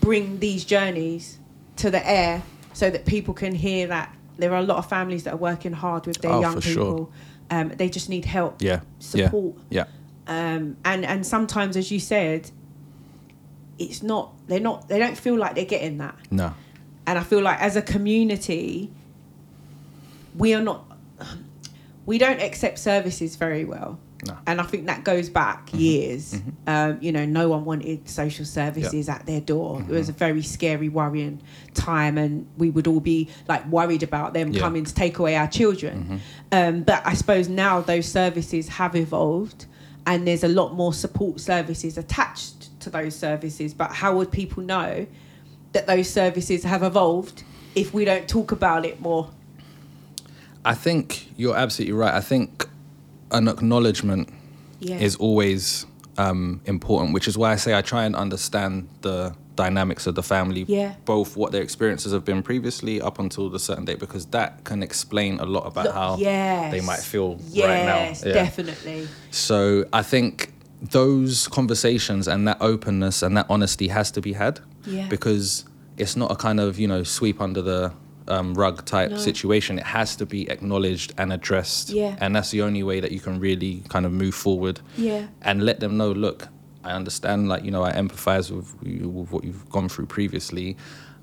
[0.00, 1.38] bring these journeys
[1.76, 5.24] to the air so that people can hear that there are a lot of families
[5.24, 6.74] that are working hard with their Oh, young for sure.
[6.74, 7.12] people.
[7.50, 9.84] Um, they just need help, yeah, support yeah,
[10.26, 12.50] um, and and sometimes, as you said,
[13.78, 16.54] it's not they're not they don't feel like they're getting that, no,
[17.06, 18.90] and I feel like as a community,
[20.36, 20.84] we are not
[22.06, 23.98] we don't accept services very well.
[24.26, 24.36] No.
[24.46, 26.40] And I think that goes back years.
[26.66, 29.80] Um, you know, no one wanted social services at their door.
[29.82, 31.40] It was a very scary, worrying
[31.74, 34.60] time, and we would all be like worried about them Yeah.
[34.60, 36.20] coming to take away our children.
[36.52, 39.66] Um, but I suppose now those services have evolved,
[40.06, 43.74] and there's a lot more support services attached to those services.
[43.74, 45.06] But how would people know
[45.72, 47.42] that those services have evolved
[47.74, 49.30] if we don't talk about it more?
[50.64, 52.14] I think you're absolutely right.
[52.14, 52.66] I think
[53.30, 54.28] an acknowledgement
[54.80, 54.96] Yeah.
[54.98, 60.06] is always um, important, which is why I say I try and understand the dynamics
[60.06, 60.94] of the family, Yeah.
[61.04, 64.82] both what their experiences have been previously up until the certain date, because that can
[64.82, 66.70] explain a lot about Look, how yes.
[66.72, 68.28] they might feel yes, right now.
[68.28, 68.34] Yeah.
[68.34, 69.08] definitely.
[69.32, 70.52] So I think
[70.90, 75.08] those conversations and that openness and that honesty has to be had Yeah.
[75.08, 75.64] because
[75.96, 77.92] it's not a kind of you know sweep under the
[78.28, 79.16] um, rug type No.
[79.18, 79.78] situation.
[79.78, 82.16] It has to be acknowledged and addressed, Yeah.
[82.20, 85.26] and that's the only way that you can really kind of move forward Yeah.
[85.42, 86.12] and let them know.
[86.12, 86.48] Look,
[86.82, 87.48] I understand.
[87.48, 90.76] Like you know, I empathize with, you, with what you've gone through previously.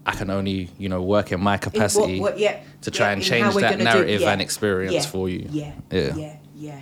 [0.05, 3.07] I can only you know work in my In what- capacity what- yeah, to try
[3.07, 5.47] yeah, and change that gonna do- narrative yeah, and experience for you.
[5.51, 6.15] Yeah, Yeah.
[6.15, 6.81] yeah, yeah.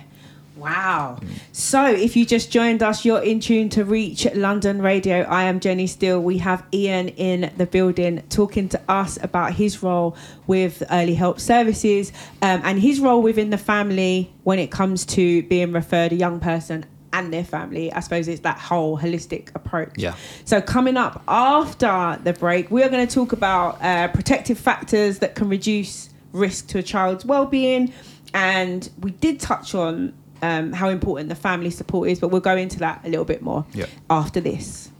[0.60, 1.18] Wow.
[1.52, 5.22] So, if you just joined us, you're in tune to Reach London Radio.
[5.22, 6.20] I am Jenni Steele.
[6.20, 11.40] We have Ian in the building talking to us about his role with early help
[11.40, 16.16] services um, and his role within the family when it comes to being referred a
[16.16, 16.84] young person
[17.14, 17.90] and their family.
[17.90, 19.94] I suppose it's that whole holistic approach.
[19.96, 20.14] Yeah.
[20.44, 25.20] So coming up after the break, we are going to talk about uh, protective factors
[25.20, 27.94] that can reduce risk to a child's well-being,
[28.34, 30.12] and we did touch on
[30.42, 33.42] um, how important the family support is, but we'll go into that a little bit
[33.42, 33.86] more Yeah.
[34.08, 34.90] after this.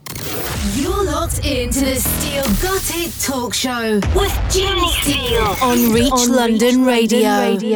[0.75, 6.85] You're locked into the Steele Got It talk show with Jenni Steele on Reach London
[6.85, 7.57] Radio.
[7.57, 7.73] See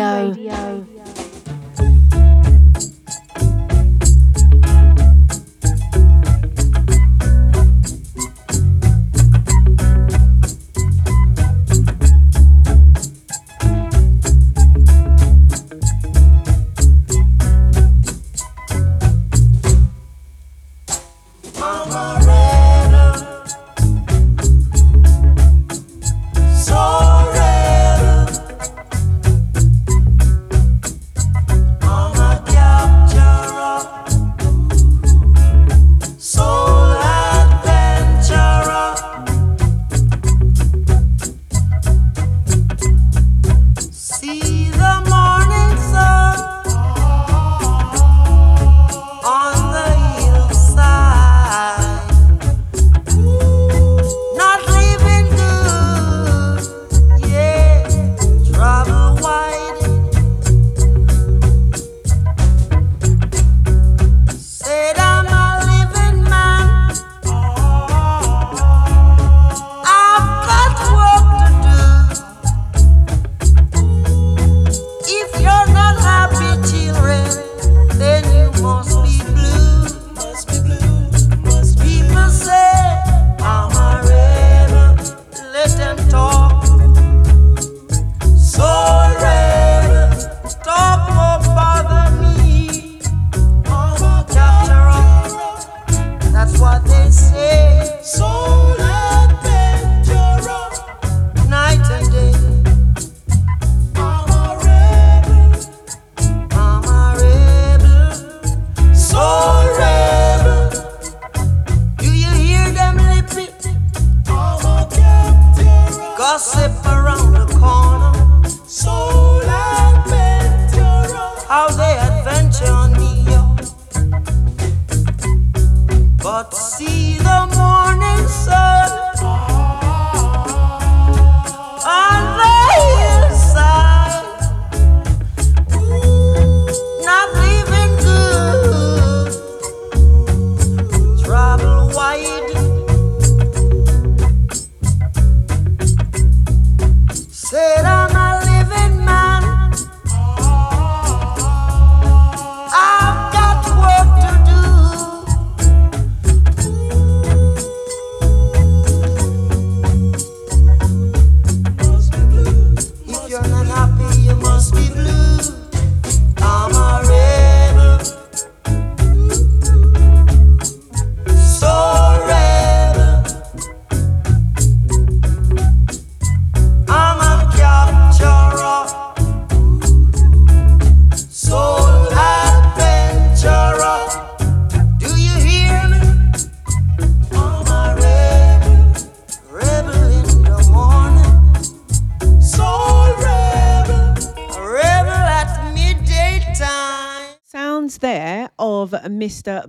[96.46, 96.86] That's what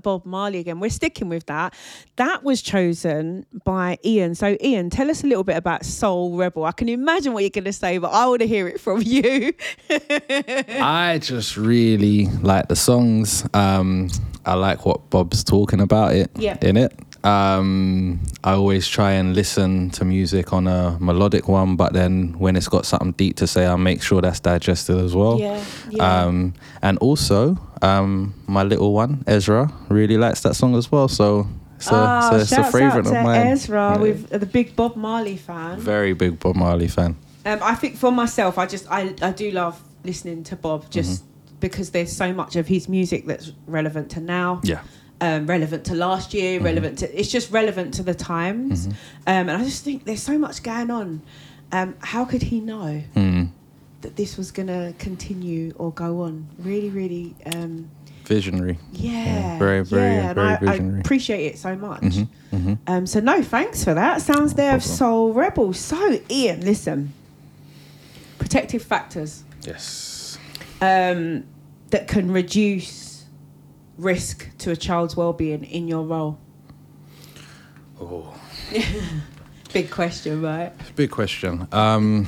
[0.02, 0.80] Bob Marley again.
[0.80, 1.74] We're sticking with that.
[2.16, 4.34] That was chosen by Ian.
[4.34, 6.64] So, Ian, tell us a little bit about Soul Rebel.
[6.64, 9.02] I can imagine what you're going to say, but I want to hear it from
[9.02, 9.52] you.
[9.90, 13.46] I just really like the songs.
[13.54, 14.08] Um,
[14.44, 16.56] I like what Bob's talking about it Yeah.
[16.62, 16.92] in it.
[17.26, 22.54] Um, I always try and listen to music on a melodic one, but then when
[22.56, 25.38] it's got something deep to say, I make sure that's digested as well.
[25.40, 26.24] Yeah, yeah.
[26.24, 31.08] Um, and also, um, my little one Ezra really likes that song as well.
[31.08, 33.46] So it's a, Ah, it's a, it's a favorite of mine.
[33.48, 34.00] Ezra, Yeah.
[34.00, 35.80] with the big Bob Marley fan.
[35.80, 37.16] very big Bob Marley fan.
[37.44, 41.24] Um, I think for myself, I just I, I do love listening to Bob just
[41.60, 44.60] because there's so much of his music that's relevant to now.
[44.62, 44.80] Yeah.
[45.20, 48.92] Um, relevant to last year, relevant to it's just relevant to the times, um,
[49.26, 51.22] and I just think there's so much going on.
[51.72, 53.48] Um, how could he know Mm.
[54.02, 56.46] that this was going to continue or go on?
[56.58, 57.88] Really, really, um,
[58.26, 58.78] Visionary.
[58.92, 61.00] yeah, very, very, yeah, and very I, I visionary.
[61.00, 62.02] appreciate it so much.
[62.02, 62.74] Mm-hmm.
[62.86, 64.20] Um, so no, thanks for that.
[64.20, 64.82] Sounds there of.
[64.84, 65.72] Soul Rebel.
[65.72, 67.14] So Ian, listen,
[68.38, 70.36] protective factors Yes.
[70.82, 71.44] um,
[71.90, 73.05] that can reduce
[73.98, 76.38] risk to a child's well-being in your role?
[78.00, 78.34] Oh.
[79.72, 80.72] Big question, right?
[80.96, 81.66] Big question.
[81.72, 82.26] Um,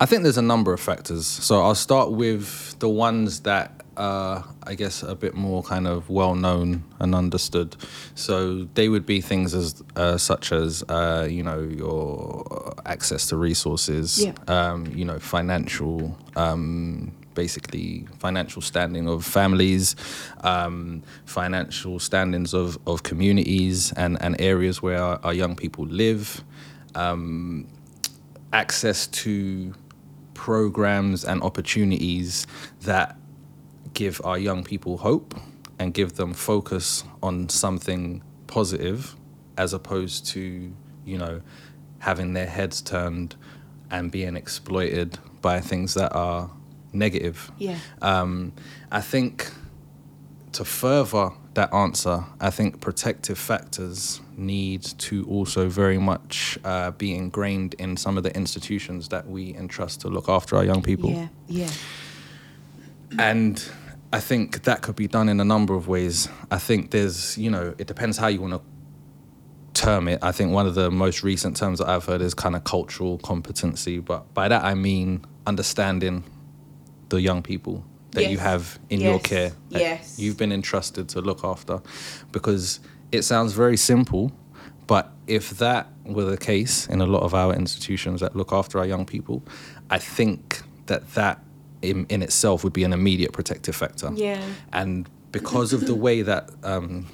[0.00, 1.26] I think there's a number of factors.
[1.26, 6.08] So I'll start with the ones that uh, I guess a bit more kind of
[6.08, 7.76] well known and understood.
[8.14, 13.36] So they would be things as uh, such as uh, you know your access to
[13.36, 14.32] resources, Yeah.
[14.48, 16.16] um, you know financial.
[16.36, 19.96] Um, basically financial standing of families
[20.40, 26.42] um, financial standings of, of communities and, and areas where our, our young people live.
[26.94, 27.66] Um,
[28.52, 29.74] access to
[30.34, 32.46] programs and opportunities
[32.82, 33.16] that
[33.94, 35.34] give our young people hope
[35.78, 39.16] and give them focus on something positive
[39.56, 40.72] as opposed to
[41.04, 41.40] you know
[41.98, 43.36] having their heads turned
[43.90, 46.50] and being exploited by things that are
[46.92, 47.78] negative Yeah.
[48.02, 48.52] um,
[48.90, 49.50] I think
[50.52, 57.14] to further that answer, I think protective factors need to also very much uh, be
[57.14, 61.10] ingrained in some of the institutions that we entrust to look after our young people.
[61.10, 61.70] Yeah, yeah.
[63.18, 63.62] And
[64.12, 66.28] I think that could be done in a number of ways.
[66.50, 68.60] I think there's, you know, it depends how you want to
[69.82, 70.18] term it.
[70.22, 73.18] I think one of the most recent terms that I've heard is kind of cultural
[73.18, 76.24] competency, but by that I mean understanding
[77.12, 80.18] the young people that you have in your care that Yes.
[80.18, 81.80] you've been entrusted to look after
[82.36, 84.32] because it sounds very simple
[84.86, 88.78] but if that were the case in a lot of our institutions that look after
[88.80, 89.42] our young people
[89.90, 91.36] i think that that
[91.82, 94.40] in, in itself would be an immediate protective factor Yeah.
[94.72, 97.06] and because of the way that um,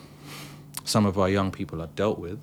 [0.84, 2.38] some of our young people are dealt with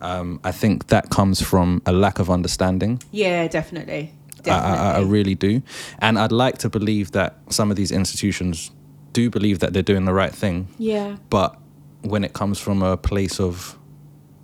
[0.00, 4.12] um, i think that comes from a lack of understanding Yeah, definitely.
[4.52, 5.62] I, I, I really do.
[5.98, 8.70] And I'd like to believe that some of these institutions
[9.12, 10.68] do believe that they're doing the right thing.
[10.78, 11.16] Yeah.
[11.30, 11.56] But
[12.02, 13.78] when it comes from a place of,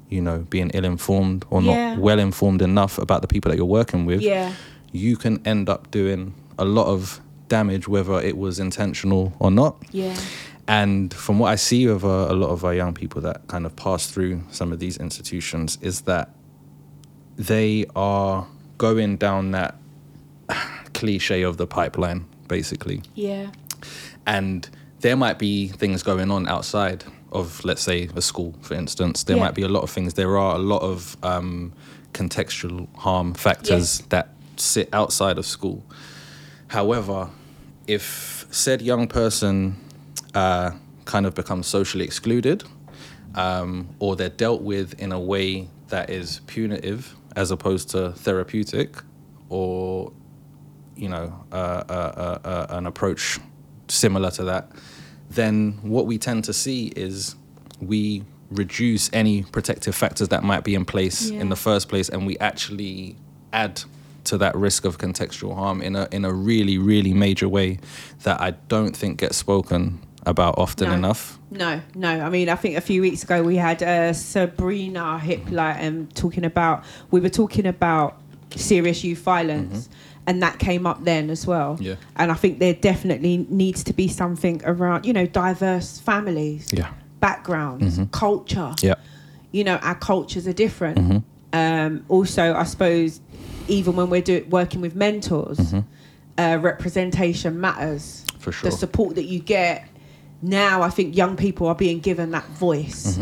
[0.08, 1.94] you know, being ill informed or Yeah.
[1.94, 4.52] not well informed enough about the people that you're working with, Yeah.
[4.92, 9.76] you can end up doing a lot of damage, whether it was intentional or not.
[9.90, 10.16] Yeah.
[10.68, 13.66] And from what I see of uh, a lot of our young people that kind
[13.66, 16.30] of pass through some of these institutions, is that
[17.36, 18.46] they are
[18.78, 19.76] going down that
[21.00, 22.98] cliche of the pipeline, basically.
[23.14, 23.46] Yeah.
[24.26, 24.68] And
[25.00, 29.24] there might be things going on outside of, let's say, a school, for instance.
[29.24, 29.44] There Yeah.
[29.44, 30.14] might be a lot of things.
[30.14, 31.72] There are a lot of um,
[32.12, 34.02] contextual harm factors Yes.
[34.08, 34.26] that
[34.56, 35.78] sit outside of school.
[36.68, 37.28] However,
[37.86, 39.76] if said young person
[40.34, 40.70] uh,
[41.04, 42.62] kind of becomes socially excluded,
[43.34, 48.90] um, or they're dealt with in a way that is punitive as opposed to therapeutic,
[49.48, 50.12] or
[50.96, 51.54] you know, uh,
[51.88, 53.38] uh, uh, uh, an approach
[53.88, 54.70] similar to that,
[55.30, 57.34] then what we tend to see is
[57.80, 61.40] we reduce any protective factors that might be in place Yeah.
[61.40, 63.16] in the first place, and we actually
[63.52, 63.82] add
[64.24, 67.78] to that risk of contextual harm in a in a really really major way
[68.22, 70.94] that I don't think gets spoken about often No.
[70.94, 71.38] enough.
[71.50, 72.08] No, no.
[72.20, 76.44] I mean, I think a few weeks ago we had uh, Sabrina Hiplight um, talking
[76.44, 76.84] about.
[77.10, 78.20] We were talking about
[78.54, 79.88] serious youth violence,
[80.30, 81.74] and that came up then as well.
[81.74, 81.82] Mm-hmm.
[81.82, 81.94] Yeah.
[82.14, 86.92] And I think there definitely needs to be something around, you know, diverse families, Yeah.
[87.18, 88.72] backgrounds, culture.
[88.80, 88.94] Yeah.
[89.50, 90.98] You know, our cultures are different.
[90.98, 91.18] Mm-hmm.
[91.52, 93.20] Um, also, I suppose,
[93.66, 95.74] even when we're do- working with mentors,
[96.38, 98.04] uh, representation matters.
[98.28, 98.38] Mm-hmm.
[98.38, 98.70] For sure.
[98.70, 99.88] The support that you get
[100.42, 103.18] now, I think young people are being given that voice.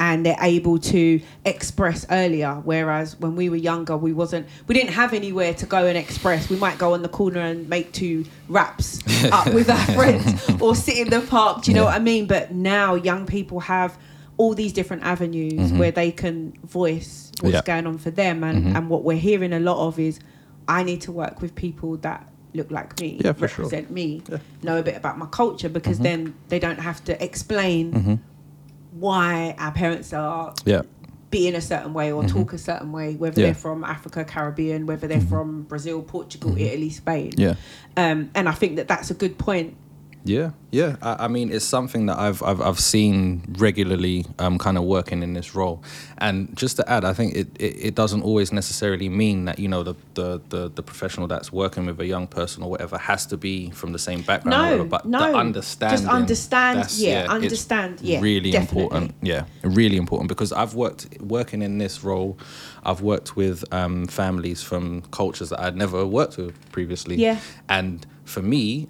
[0.00, 0.10] Mm-hmm.
[0.10, 4.46] And they're able to express earlier, whereas when we were younger, we wasn't.
[4.66, 6.48] We didn't have anywhere to go and express.
[6.48, 8.98] We might go on the corner and make two raps
[9.32, 11.62] up with our friends, or sit in the park.
[11.62, 11.86] Do you know Yeah.
[11.92, 12.26] what I mean?
[12.26, 13.98] But now young people have
[14.36, 17.54] all these different avenues where they can voice what's Mm-hmm.
[17.54, 17.62] Yeah.
[17.62, 18.76] going on for them, and Mhm.
[18.76, 20.18] and what we're hearing a lot of is,
[20.68, 23.64] I need to work with people that look like me, Yeah, for sure.
[23.64, 24.38] represent me, Yeah.
[24.62, 26.02] know a bit about my culture, because Mhm.
[26.02, 28.14] then they don't have to explain hmm
[28.92, 30.82] why our parents are Yeah.
[31.30, 32.28] being a certain way or Mhm.
[32.28, 33.48] talk a certain way, whether Yeah.
[33.48, 35.28] they're from Africa, Caribbean, whether they're Mhm.
[35.28, 36.60] from Brazil, Portugal, Mhm.
[36.60, 37.32] Italy, Spain.
[37.36, 37.54] Yeah.
[37.96, 39.74] Um, and I think that that's a good point.
[40.24, 40.96] Yeah, yeah.
[41.00, 45.22] I, I mean, it's something that I've I've, I've seen regularly, um, kind of working
[45.22, 45.82] in this role.
[46.18, 49.66] And just to add, I think it, it, it doesn't always necessarily mean that you
[49.68, 53.24] know the, the, the, the professional that's working with a young person or whatever has
[53.26, 54.54] to be from the same background.
[54.54, 55.32] or No, whatever, but no.
[55.32, 58.82] the understanding, Just understand, that's- yeah, it's understand, yeah, really definitely.
[58.82, 59.14] important.
[59.22, 62.36] Yeah, really important because I've worked working in this role.
[62.84, 67.16] I've worked with um, families from cultures that I'd never worked with previously.
[67.16, 67.38] Yeah.
[67.70, 68.86] and for me,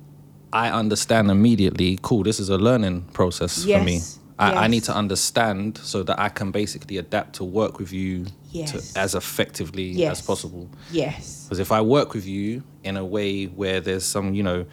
[0.53, 1.99] I understand immediately.
[2.03, 3.95] Cool, this is a learning process for me.
[3.95, 7.93] Yes, I, I need to understand so that I can basically adapt to work with
[7.93, 8.73] you Yes.
[8.73, 10.19] to, as effectively Yes.
[10.21, 10.69] as possible.
[10.91, 11.45] Yes.
[11.45, 14.65] Because if I work with you in a way where there's some, you know,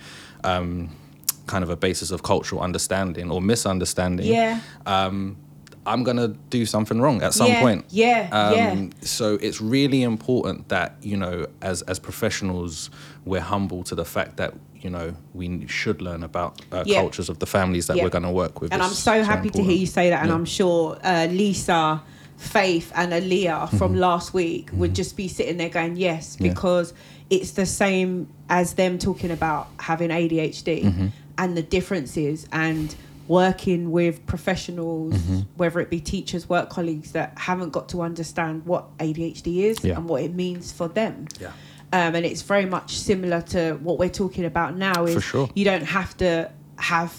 [0.44, 0.90] um,
[1.46, 4.60] kind of a basis of cultural understanding or misunderstanding, Yeah.
[5.86, 7.86] I'm gonna do something wrong at some Yeah, point.
[7.90, 8.72] yeah, yeah.
[8.72, 12.90] Um, So it's really important that you know, as as professionals,
[13.26, 14.54] we're humble to the fact that
[14.84, 17.02] you know we should learn about uh, Yeah.
[17.02, 18.04] cultures of the families that Yeah.
[18.04, 18.74] we're gonna work with.
[18.74, 20.22] And I'm so happy to hear you say that.
[20.22, 20.36] And Yeah.
[20.36, 22.02] I'm sure uh, Lisa,
[22.38, 24.00] Faith, and Aaliyah from Mm-hmm.
[24.00, 26.94] last week would just be sitting there going, yes, because
[27.30, 31.08] it's the same as them talking about having ADHD Mm-hmm.
[31.38, 32.96] and the differences and
[33.28, 35.40] working with professionals, Mm-hmm.
[35.58, 39.98] whether it be teachers, work colleagues that haven't got to understand what ADHD is Yeah.
[39.98, 41.28] and what it means for them.
[41.42, 41.52] Yeah.
[41.94, 45.06] Um, and it's very much similar to what we're talking about now.
[45.06, 45.50] Is For sure.
[45.56, 47.14] you don't have to have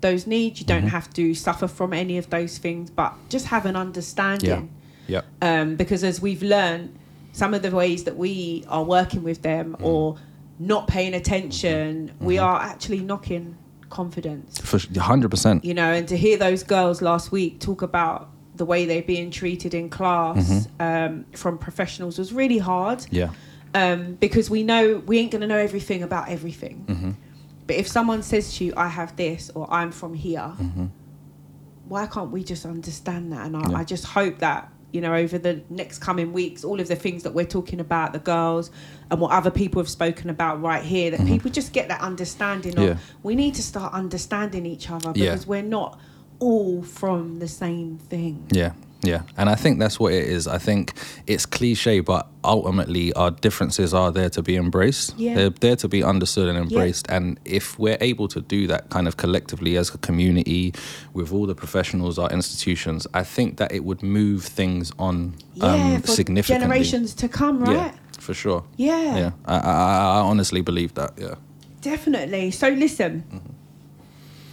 [0.00, 0.60] those needs.
[0.60, 0.80] You Mm-hmm.
[0.80, 4.70] don't have to suffer from any of those things, but just have an understanding.
[5.06, 5.22] Yeah.
[5.40, 6.98] Um, because as we've learned,
[7.32, 9.84] some of the ways that we are working with them Mm-hmm.
[9.86, 10.16] or
[10.58, 13.56] not paying attention, we are actually knocking
[13.88, 14.58] confidence.
[14.58, 15.64] For hundred percent.
[15.64, 19.30] You know, and to hear those girls last week talk about the way they're being
[19.30, 23.30] treated in class um, from professionals was really hard Yeah.
[23.74, 26.84] Um, because we know we ain't going to know everything about everything.
[26.86, 27.10] Mm-hmm.
[27.66, 30.52] But if someone says to you, I have this or I'm from here,
[31.88, 33.46] why can't we just understand that?
[33.46, 33.70] And I, Mm-hmm.
[33.72, 33.78] Yeah.
[33.78, 37.22] I just hope that, you know, over the next coming weeks, all of the things
[37.22, 38.70] that we're talking about, the girls
[39.10, 42.72] and what other people have spoken about right here, that people just get that understanding
[42.72, 42.98] of Mm-hmm.
[42.98, 43.14] Yeah.
[43.22, 45.30] we need to start understanding each other Yeah.
[45.32, 45.98] because we're not
[46.40, 48.44] all from the same thing.
[48.50, 48.72] Yeah,
[49.02, 50.46] yeah, and I think that's what it is.
[50.46, 50.92] I think
[51.26, 55.14] it's cliche, but ultimately our differences are there to be embraced.
[55.18, 55.34] Yeah.
[55.34, 57.06] They're there to be understood and embraced.
[57.08, 60.72] And if we're able to do that kind of collectively as a community,
[61.14, 65.96] with all the professionals, our institutions, I think that it would move things on Yeah,
[65.96, 66.60] um, significantly.
[66.66, 67.72] generations to come, right?
[67.76, 68.64] Yeah, for sure.
[68.76, 69.16] Yeah.
[69.18, 69.30] yeah.
[69.46, 71.12] I, I, I honestly believe that.
[71.18, 71.34] Yeah.
[71.80, 72.52] Definitely.
[72.52, 73.24] So listen,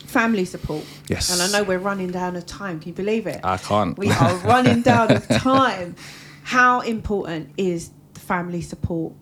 [0.10, 0.84] family support.
[1.08, 1.32] Yes.
[1.32, 2.80] And I know we're running down of time.
[2.80, 3.40] Can you believe it?
[3.44, 3.98] I can't.
[3.98, 5.96] We are running down of time.
[6.44, 9.14] How important is the family support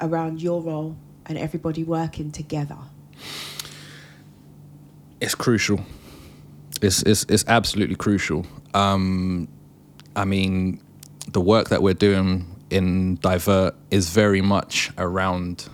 [0.00, 2.76] around your role and everybody working together?
[5.20, 5.80] it's crucial.
[6.82, 8.44] It's it's it's absolutely crucial.
[8.74, 9.48] Um,
[10.16, 10.80] I mean,
[11.32, 15.68] the work that we're doing in Divert is very much around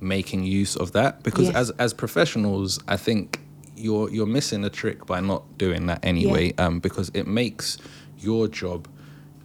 [0.00, 1.56] making use of that because Yes.
[1.56, 3.40] as as professionals, I think
[3.76, 6.52] you're you're missing a trick by not doing that anyway.
[6.58, 7.78] Um, because it makes
[8.18, 8.88] your job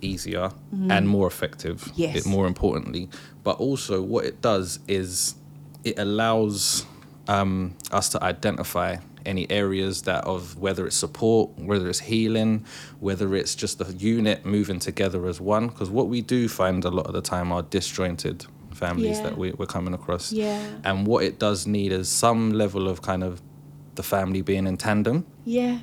[0.02, 0.52] easier
[0.90, 1.92] and more effective.
[1.96, 2.18] Yes.
[2.18, 3.10] It, more importantly,
[3.44, 5.36] but also what it does is
[5.84, 6.86] it allows
[7.28, 12.66] um, us to identify any areas that of whether it's support, whether it's healing,
[13.02, 15.68] whether it's just the unit moving together as one.
[15.68, 19.24] Because what we do find a lot of the time are disjointed families Yeah.
[19.24, 20.32] that we, we're coming across.
[20.32, 20.66] Yeah.
[20.86, 23.42] And what it does need is some level of kind of
[23.96, 25.80] the family being in tandem Yeah.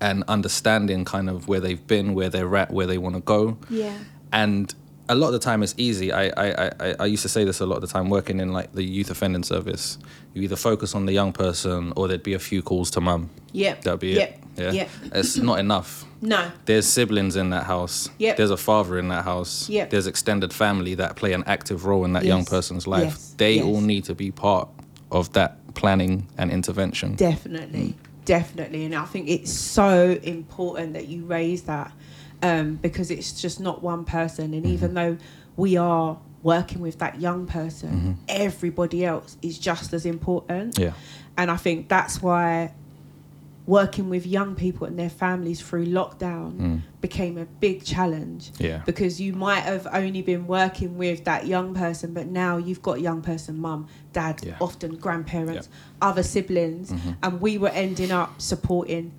[0.00, 3.58] and understanding kind of where they've been, where they're at, where they want to go.
[3.68, 3.96] Yeah.
[4.32, 4.74] And
[5.08, 6.12] a lot of the time it's easy.
[6.12, 8.52] I, I, I, I used to say this a lot of the time working in
[8.52, 9.98] like the youth offending service.
[10.34, 13.30] You either focus on the young person or there'd be a few calls to mum.
[13.52, 13.82] Yep.
[13.82, 14.28] That'd be Yep.
[14.30, 14.62] it.
[14.62, 14.72] Yeah.
[14.72, 14.88] Yep.
[15.14, 16.04] It's not enough.
[16.22, 16.52] No.
[16.66, 18.10] There's siblings in that house.
[18.18, 18.36] Yep.
[18.36, 19.70] There's a father in that house.
[19.70, 19.88] Yep.
[19.88, 23.04] There's extended family that play an active role in that young person's life.
[23.04, 23.34] Yes.
[23.38, 23.64] They Yes.
[23.64, 24.68] all need to be part
[25.10, 27.14] of that planning and intervention.
[27.14, 28.24] Definitely, mm.
[28.24, 31.92] definitely, and I think it's so important that you raise that
[32.42, 35.16] um, because it's just not one person, and even mm-hmm.
[35.16, 35.18] though
[35.56, 38.12] we are working with that young person, mm-hmm.
[38.28, 40.78] everybody else is just as important.
[40.78, 40.92] Yeah.
[41.36, 42.72] and I think that's why
[43.78, 48.60] working with young people and their families through lockdown became a big challenge Mm.
[48.68, 48.82] Yeah.
[48.90, 53.00] because you might have only been working with that young person but now you've got
[53.00, 53.80] young person mum
[54.12, 54.56] dad Yeah.
[54.60, 55.68] often grandparents
[56.08, 57.12] other siblings Mm-hmm.
[57.22, 59.12] and we were ending up supporting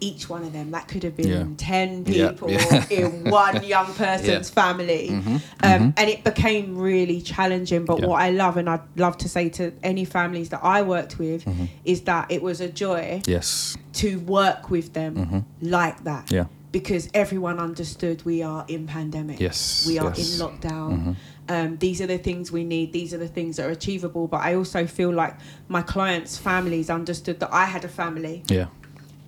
[0.00, 1.44] each one of them that could have been Yeah.
[1.56, 2.58] 10 people yeah.
[2.58, 2.92] Mm-hmm.
[3.26, 8.56] in one young person's family um, and it became really challenging but what i love
[8.56, 11.64] and i'd love to say to any families that i worked with Mm-hmm.
[11.84, 13.76] is that it was a joy Yes.
[13.94, 16.34] to work with them like that Mm-hmm.
[16.34, 16.44] Yeah.
[16.72, 20.18] because everyone understood we are in pandemic Yes, we are yes.
[20.18, 20.42] Mm-hmm.
[20.42, 21.16] in lockdown
[21.50, 24.40] um, these are the things we need these are the things that are achievable but
[24.42, 25.34] i also feel like
[25.68, 28.66] my clients families understood that i had a family Yeah.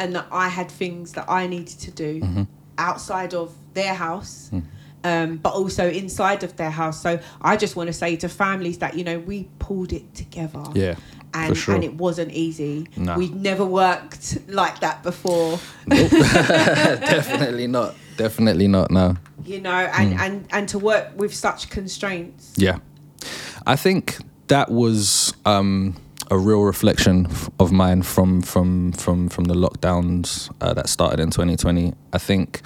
[0.01, 2.43] And that I had things that I needed to do Mm-hmm.
[2.79, 4.63] outside of their house, Mm.
[5.05, 6.99] um, but also inside of their house.
[7.07, 7.11] So
[7.53, 10.65] I just want to say to families that you know we pulled it together.
[10.75, 10.95] Yeah.
[11.33, 11.77] And, sure.
[11.77, 12.89] and it wasn't easy.
[12.97, 13.17] No.
[13.17, 15.61] We'd never worked like that before.
[15.89, 17.95] Definitely not.
[18.17, 18.91] Definitely not.
[18.91, 19.17] No.
[19.45, 20.21] you know and Hmm.
[20.21, 22.79] and and to work with such constraints Yeah.
[23.67, 24.17] I think
[24.49, 25.95] that was um,
[26.31, 27.27] a real reflection
[27.59, 31.93] of mine from from from from the lockdowns uh, that started in 2020.
[32.13, 32.61] I think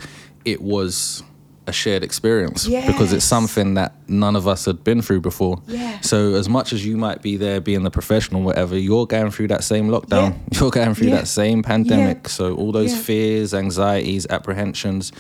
[0.45, 1.23] it was
[1.67, 5.63] a shared experience because it's something that none of us had been through before.
[5.67, 5.99] Yeah.
[6.03, 9.49] So as much as you might be there being the professional, whatever, you're going through
[9.49, 10.35] that same lockdown.
[10.35, 10.39] Yeah.
[10.61, 11.17] You're going through Yeah.
[11.21, 12.29] that same pandemic.
[12.29, 15.11] So all those fears, anxieties, apprehensions,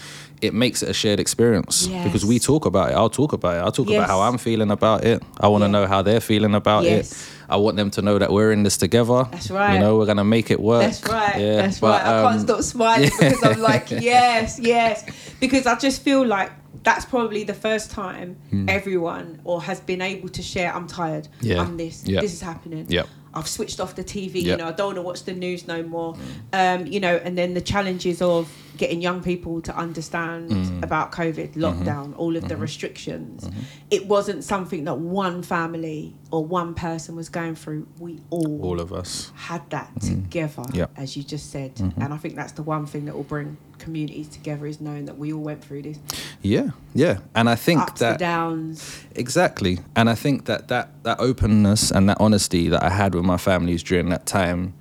[0.42, 2.94] it makes it a shared experience because we talk about it.
[2.94, 3.60] I'll talk about it.
[3.60, 5.22] I'll talk about how I'm feeling about it.
[5.40, 7.10] I want to know how they're feeling about Yes.
[7.10, 7.30] it.
[7.48, 9.24] I want them to know that we're in this together.
[9.30, 9.74] That's right.
[9.74, 10.82] You know, we're gonna make it work.
[10.82, 14.58] that's right Yeah, that's but, right i can't um, stop smiling because i'm like yes
[14.60, 15.04] yes
[15.40, 16.50] because i just feel like
[16.82, 18.36] that's probably the first time
[18.68, 21.46] everyone or has been able to share i'm tired Hmm.
[21.46, 21.60] Yeah.
[21.62, 22.20] i'm this Yeah.
[22.20, 23.06] this is happening Yep.
[23.34, 25.82] I've switched off the TV, you know, I don't want to watch the news no
[25.82, 26.16] more.
[26.52, 30.82] Um, you know, and then the challenges of getting young people to understand Mm.
[30.82, 31.62] about COVID, Mm-hmm.
[31.64, 33.48] lockdown, all of the restrictions.
[33.90, 37.86] It wasn't something that one family or one person was going through.
[38.00, 39.30] We all, all of us.
[39.36, 40.74] had that together, Mm.
[40.74, 40.90] Yep.
[40.92, 41.02] Mm-hmm.
[41.02, 41.72] as you just said.
[41.96, 43.56] And I think that's the one thing that will bring
[43.88, 45.98] communities together is knowing that we all went through this
[46.42, 49.04] Yeah, yeah, and I think ups, the that downs.
[49.14, 49.78] Exactly.
[49.94, 53.36] And I think that, that that openness and that honesty that I had with my
[53.36, 54.72] families during that time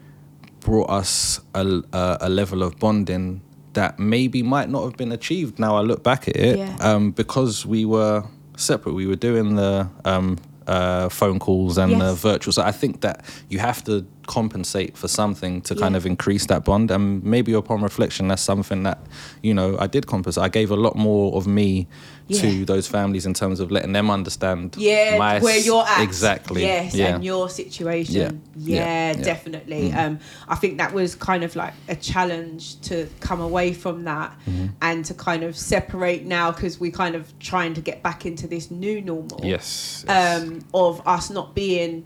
[0.62, 3.41] brought us a, a, a level of bonding
[3.74, 6.78] that maybe might not have been achieved now I look back at it Yeah.
[6.80, 8.24] um, because we were
[8.58, 8.93] separate.
[8.93, 10.38] We were doing the um,
[10.68, 12.22] uh, phone calls and the Yes.
[12.22, 12.54] virtual.
[12.54, 16.64] So I think that you have to compensate for something to kind of increase that
[16.66, 16.92] bond.
[16.92, 19.00] And maybe upon reflection, that's something that,
[19.42, 20.44] you know, I did compensate.
[20.44, 21.88] I gave a lot more of me
[22.28, 22.42] Yeah.
[22.42, 26.02] to those families in terms of letting them understand Yeah, my where you're at.
[26.02, 28.16] exactly Yes, yeah and your situation.
[28.16, 29.24] Yeah, Yeah, yeah, yeah.
[29.24, 29.90] definitely.
[29.92, 29.98] Mm.
[29.98, 34.32] Um, I think that was kind of like a challenge to come away from that
[34.48, 34.68] Mm-hmm.
[34.82, 38.48] and to kind of separate now because we're kind of trying to get back into
[38.48, 39.42] this new normal.
[39.44, 40.42] yes, yes.
[40.44, 42.06] Um, of us not being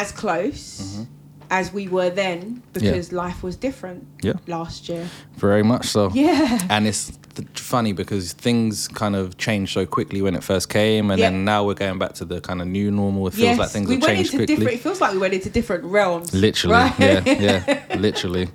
[0.00, 1.04] as close.
[1.50, 4.26] As we were then, because life was different Mm-hmm.
[4.28, 4.56] Yeah.
[4.56, 5.06] last year.
[5.36, 6.58] very much so Yeah.
[6.70, 11.10] and it's th- funny because things kind of changed so quickly when it first came
[11.10, 11.28] and Yeah.
[11.28, 13.86] then now we're going back to the kind of new normal it feels like things
[13.88, 14.78] we have went changed into quickly different.
[14.78, 16.32] It feels like we went into different realms.
[16.32, 16.98] literally right?
[16.98, 18.48] yeah yeah literally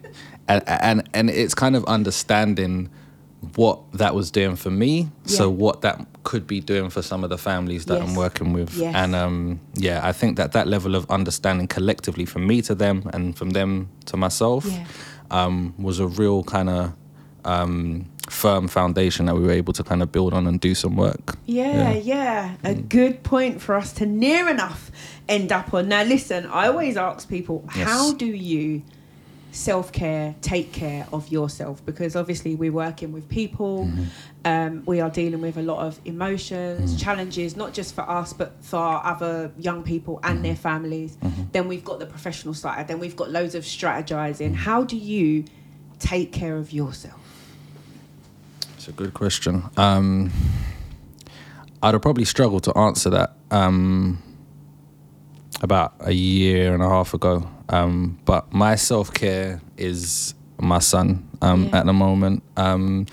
[0.48, 2.90] and, and and it's kind of understanding
[3.56, 7.30] what that was doing for me so what that could be doing for some of
[7.30, 8.96] the families that i'm working with Yes.
[8.96, 13.08] and um yeah i think that that level of understanding collectively from me to them
[13.14, 14.86] and from them to myself Yeah.
[15.30, 16.94] um was a real kind of
[17.46, 20.96] um firm foundation that we were able to kind of build on and do some
[20.98, 22.56] work Yeah, yeah.
[22.64, 24.92] A good point for us to near enough
[25.30, 25.88] end up on.
[25.88, 27.88] Now, listen, I always ask people, Yes.
[27.88, 28.82] how do you
[29.58, 31.84] self care, take care of yourself?
[31.86, 34.04] Because obviously, we're working with people, Mm-hmm.
[34.46, 37.04] um, we are dealing with a lot of emotions, Mm.
[37.04, 40.62] challenges, not just for us, but for our other young people and their Mm-hmm.
[40.62, 41.18] families.
[41.52, 44.54] Then we've got the professional side, then we've got loads of strategizing.
[44.56, 45.46] How do you
[46.00, 47.20] take care of yourself?
[48.76, 49.64] It's a good question.
[49.76, 50.32] Um,
[51.82, 54.22] I'd probably struggled to answer that um,
[55.62, 57.48] about a year and a half ago.
[57.70, 61.80] Um, but my self care is my son um, Yeah.
[61.80, 63.06] at the moment um,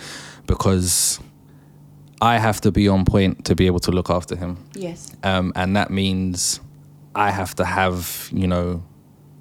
[0.46, 1.20] because
[2.20, 5.10] I have to be on point to be able to look after him Yes.
[5.22, 6.60] um, and that means
[7.14, 8.82] I have to have you know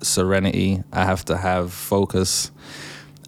[0.01, 0.83] serenity.
[0.91, 2.51] I have to have focus.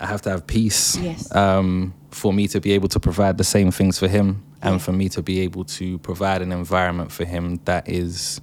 [0.01, 0.97] I have to have peace.
[0.97, 1.33] Yes.
[1.33, 4.71] Um, for me to be able to provide the same things for him, Yeah.
[4.71, 8.39] and for me to be able to provide an environment for him that is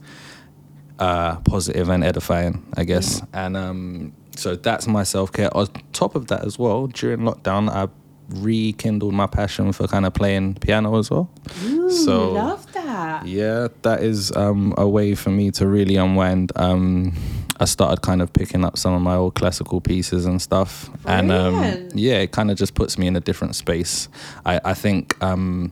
[0.99, 3.23] uh, positive and edifying, I guess.
[3.33, 5.55] And um, so that's my self care.
[5.57, 7.89] On top of that, as well, during lockdown, I
[8.29, 11.31] rekindled my passion for kind of playing piano as well.
[11.65, 13.27] Ooh, So- love that.
[13.27, 16.53] Yeah, that is um, a way for me to really unwind.
[16.57, 17.13] Um,
[17.61, 21.31] I started kind of picking up some of my old classical pieces and stuff, and
[21.31, 21.55] um,
[21.95, 24.09] yeah, it kind of just puts me in a different space.
[24.45, 25.71] I, I think um,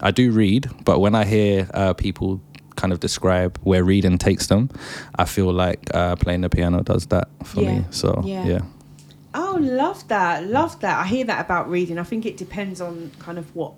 [0.00, 2.40] I do read, but when I hear uh, people
[2.76, 4.70] kind of describe where reading takes them,
[5.16, 7.84] I feel like uh, playing the piano does that for Yeah, me.
[7.90, 8.44] So yeah.
[8.46, 8.60] yeah,
[9.34, 10.46] Oh, love that.
[10.46, 10.98] Love that.
[10.98, 11.98] I hear that about reading.
[11.98, 13.72] I think it depends on kind of what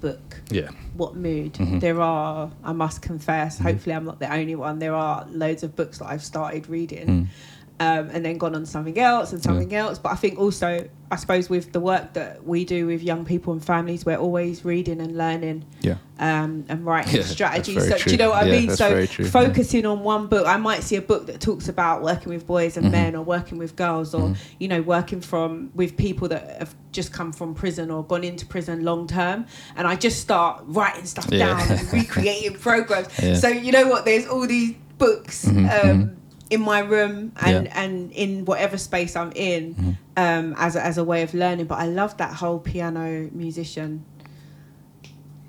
[0.00, 1.54] book, yeah, what mood.
[1.54, 1.80] Mhm.
[1.80, 3.64] There are, I must confess, Mm-hmm.
[3.64, 7.06] hopefully I'm not the only one, there are loads of books that I've started reading.
[7.06, 7.26] Mm.
[7.80, 9.98] Um, and then gone on to something else and something else.
[9.98, 13.52] But I think also, I suppose, with the work that we do with young people
[13.52, 15.94] and families, we're always reading and learning Yeah.
[16.18, 17.88] um, and writing Yeah, strategies.
[17.88, 18.70] So, do you know what I mean?
[18.70, 22.46] So, focusing on one book, I might see a book that talks about working with
[22.46, 22.92] boys and Mm-hmm.
[22.92, 27.12] men, or working with girls, or you know, working from with people that have just
[27.12, 31.28] come from prison or gone into prison long term, and I just start writing stuff
[31.30, 31.54] Yeah.
[31.56, 33.08] down and recreating programs.
[33.22, 33.34] Yeah.
[33.34, 34.04] So you know what?
[34.04, 35.46] There's all these books.
[35.46, 36.16] Um,
[36.50, 37.82] in my room and, Yeah.
[37.82, 41.66] and in whatever space I'm in um, as, a, as a way of learning.
[41.66, 44.04] But I love that whole piano musician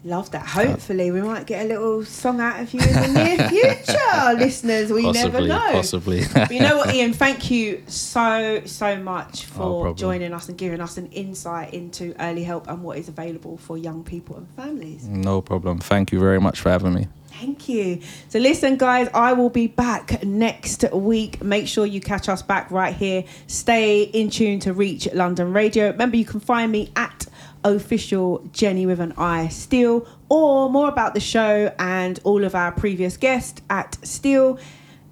[0.06, 0.46] Love that.
[0.46, 4.94] Hopefully, we might get a little song out of you in the near future, listeners.
[4.94, 5.60] We never know.
[5.74, 6.24] possibly.
[6.34, 7.12] But you know what, Ian?
[7.12, 9.96] Thank you so so much for problem.
[9.98, 13.78] joining us and giving us an insight into early help and what is available for
[13.78, 15.06] young people and families.
[15.06, 15.80] no problem.
[15.80, 17.08] Thank you very much for having me.
[17.40, 18.02] Thank you.
[18.28, 21.42] So, listen, guys, I will be back next week.
[21.42, 23.24] Make sure you catch us back right here.
[23.48, 25.92] Stay in tune to Reach London Radio.
[25.92, 27.28] Remember, you can find me at
[27.64, 32.74] official Jenni with an I Steele, or more about the show and all of our
[32.74, 34.60] previous guests at Steele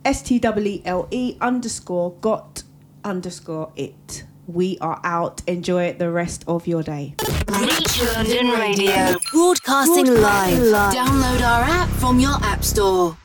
[0.04, 2.64] S T W L E underscore got
[3.06, 4.26] underscore it.
[4.48, 5.42] We are out.
[5.46, 7.16] Enjoy the rest of your day.
[7.60, 9.16] Reach London Radio.
[9.32, 10.60] Broadcasting live.
[10.94, 13.18] Download our app from your app store.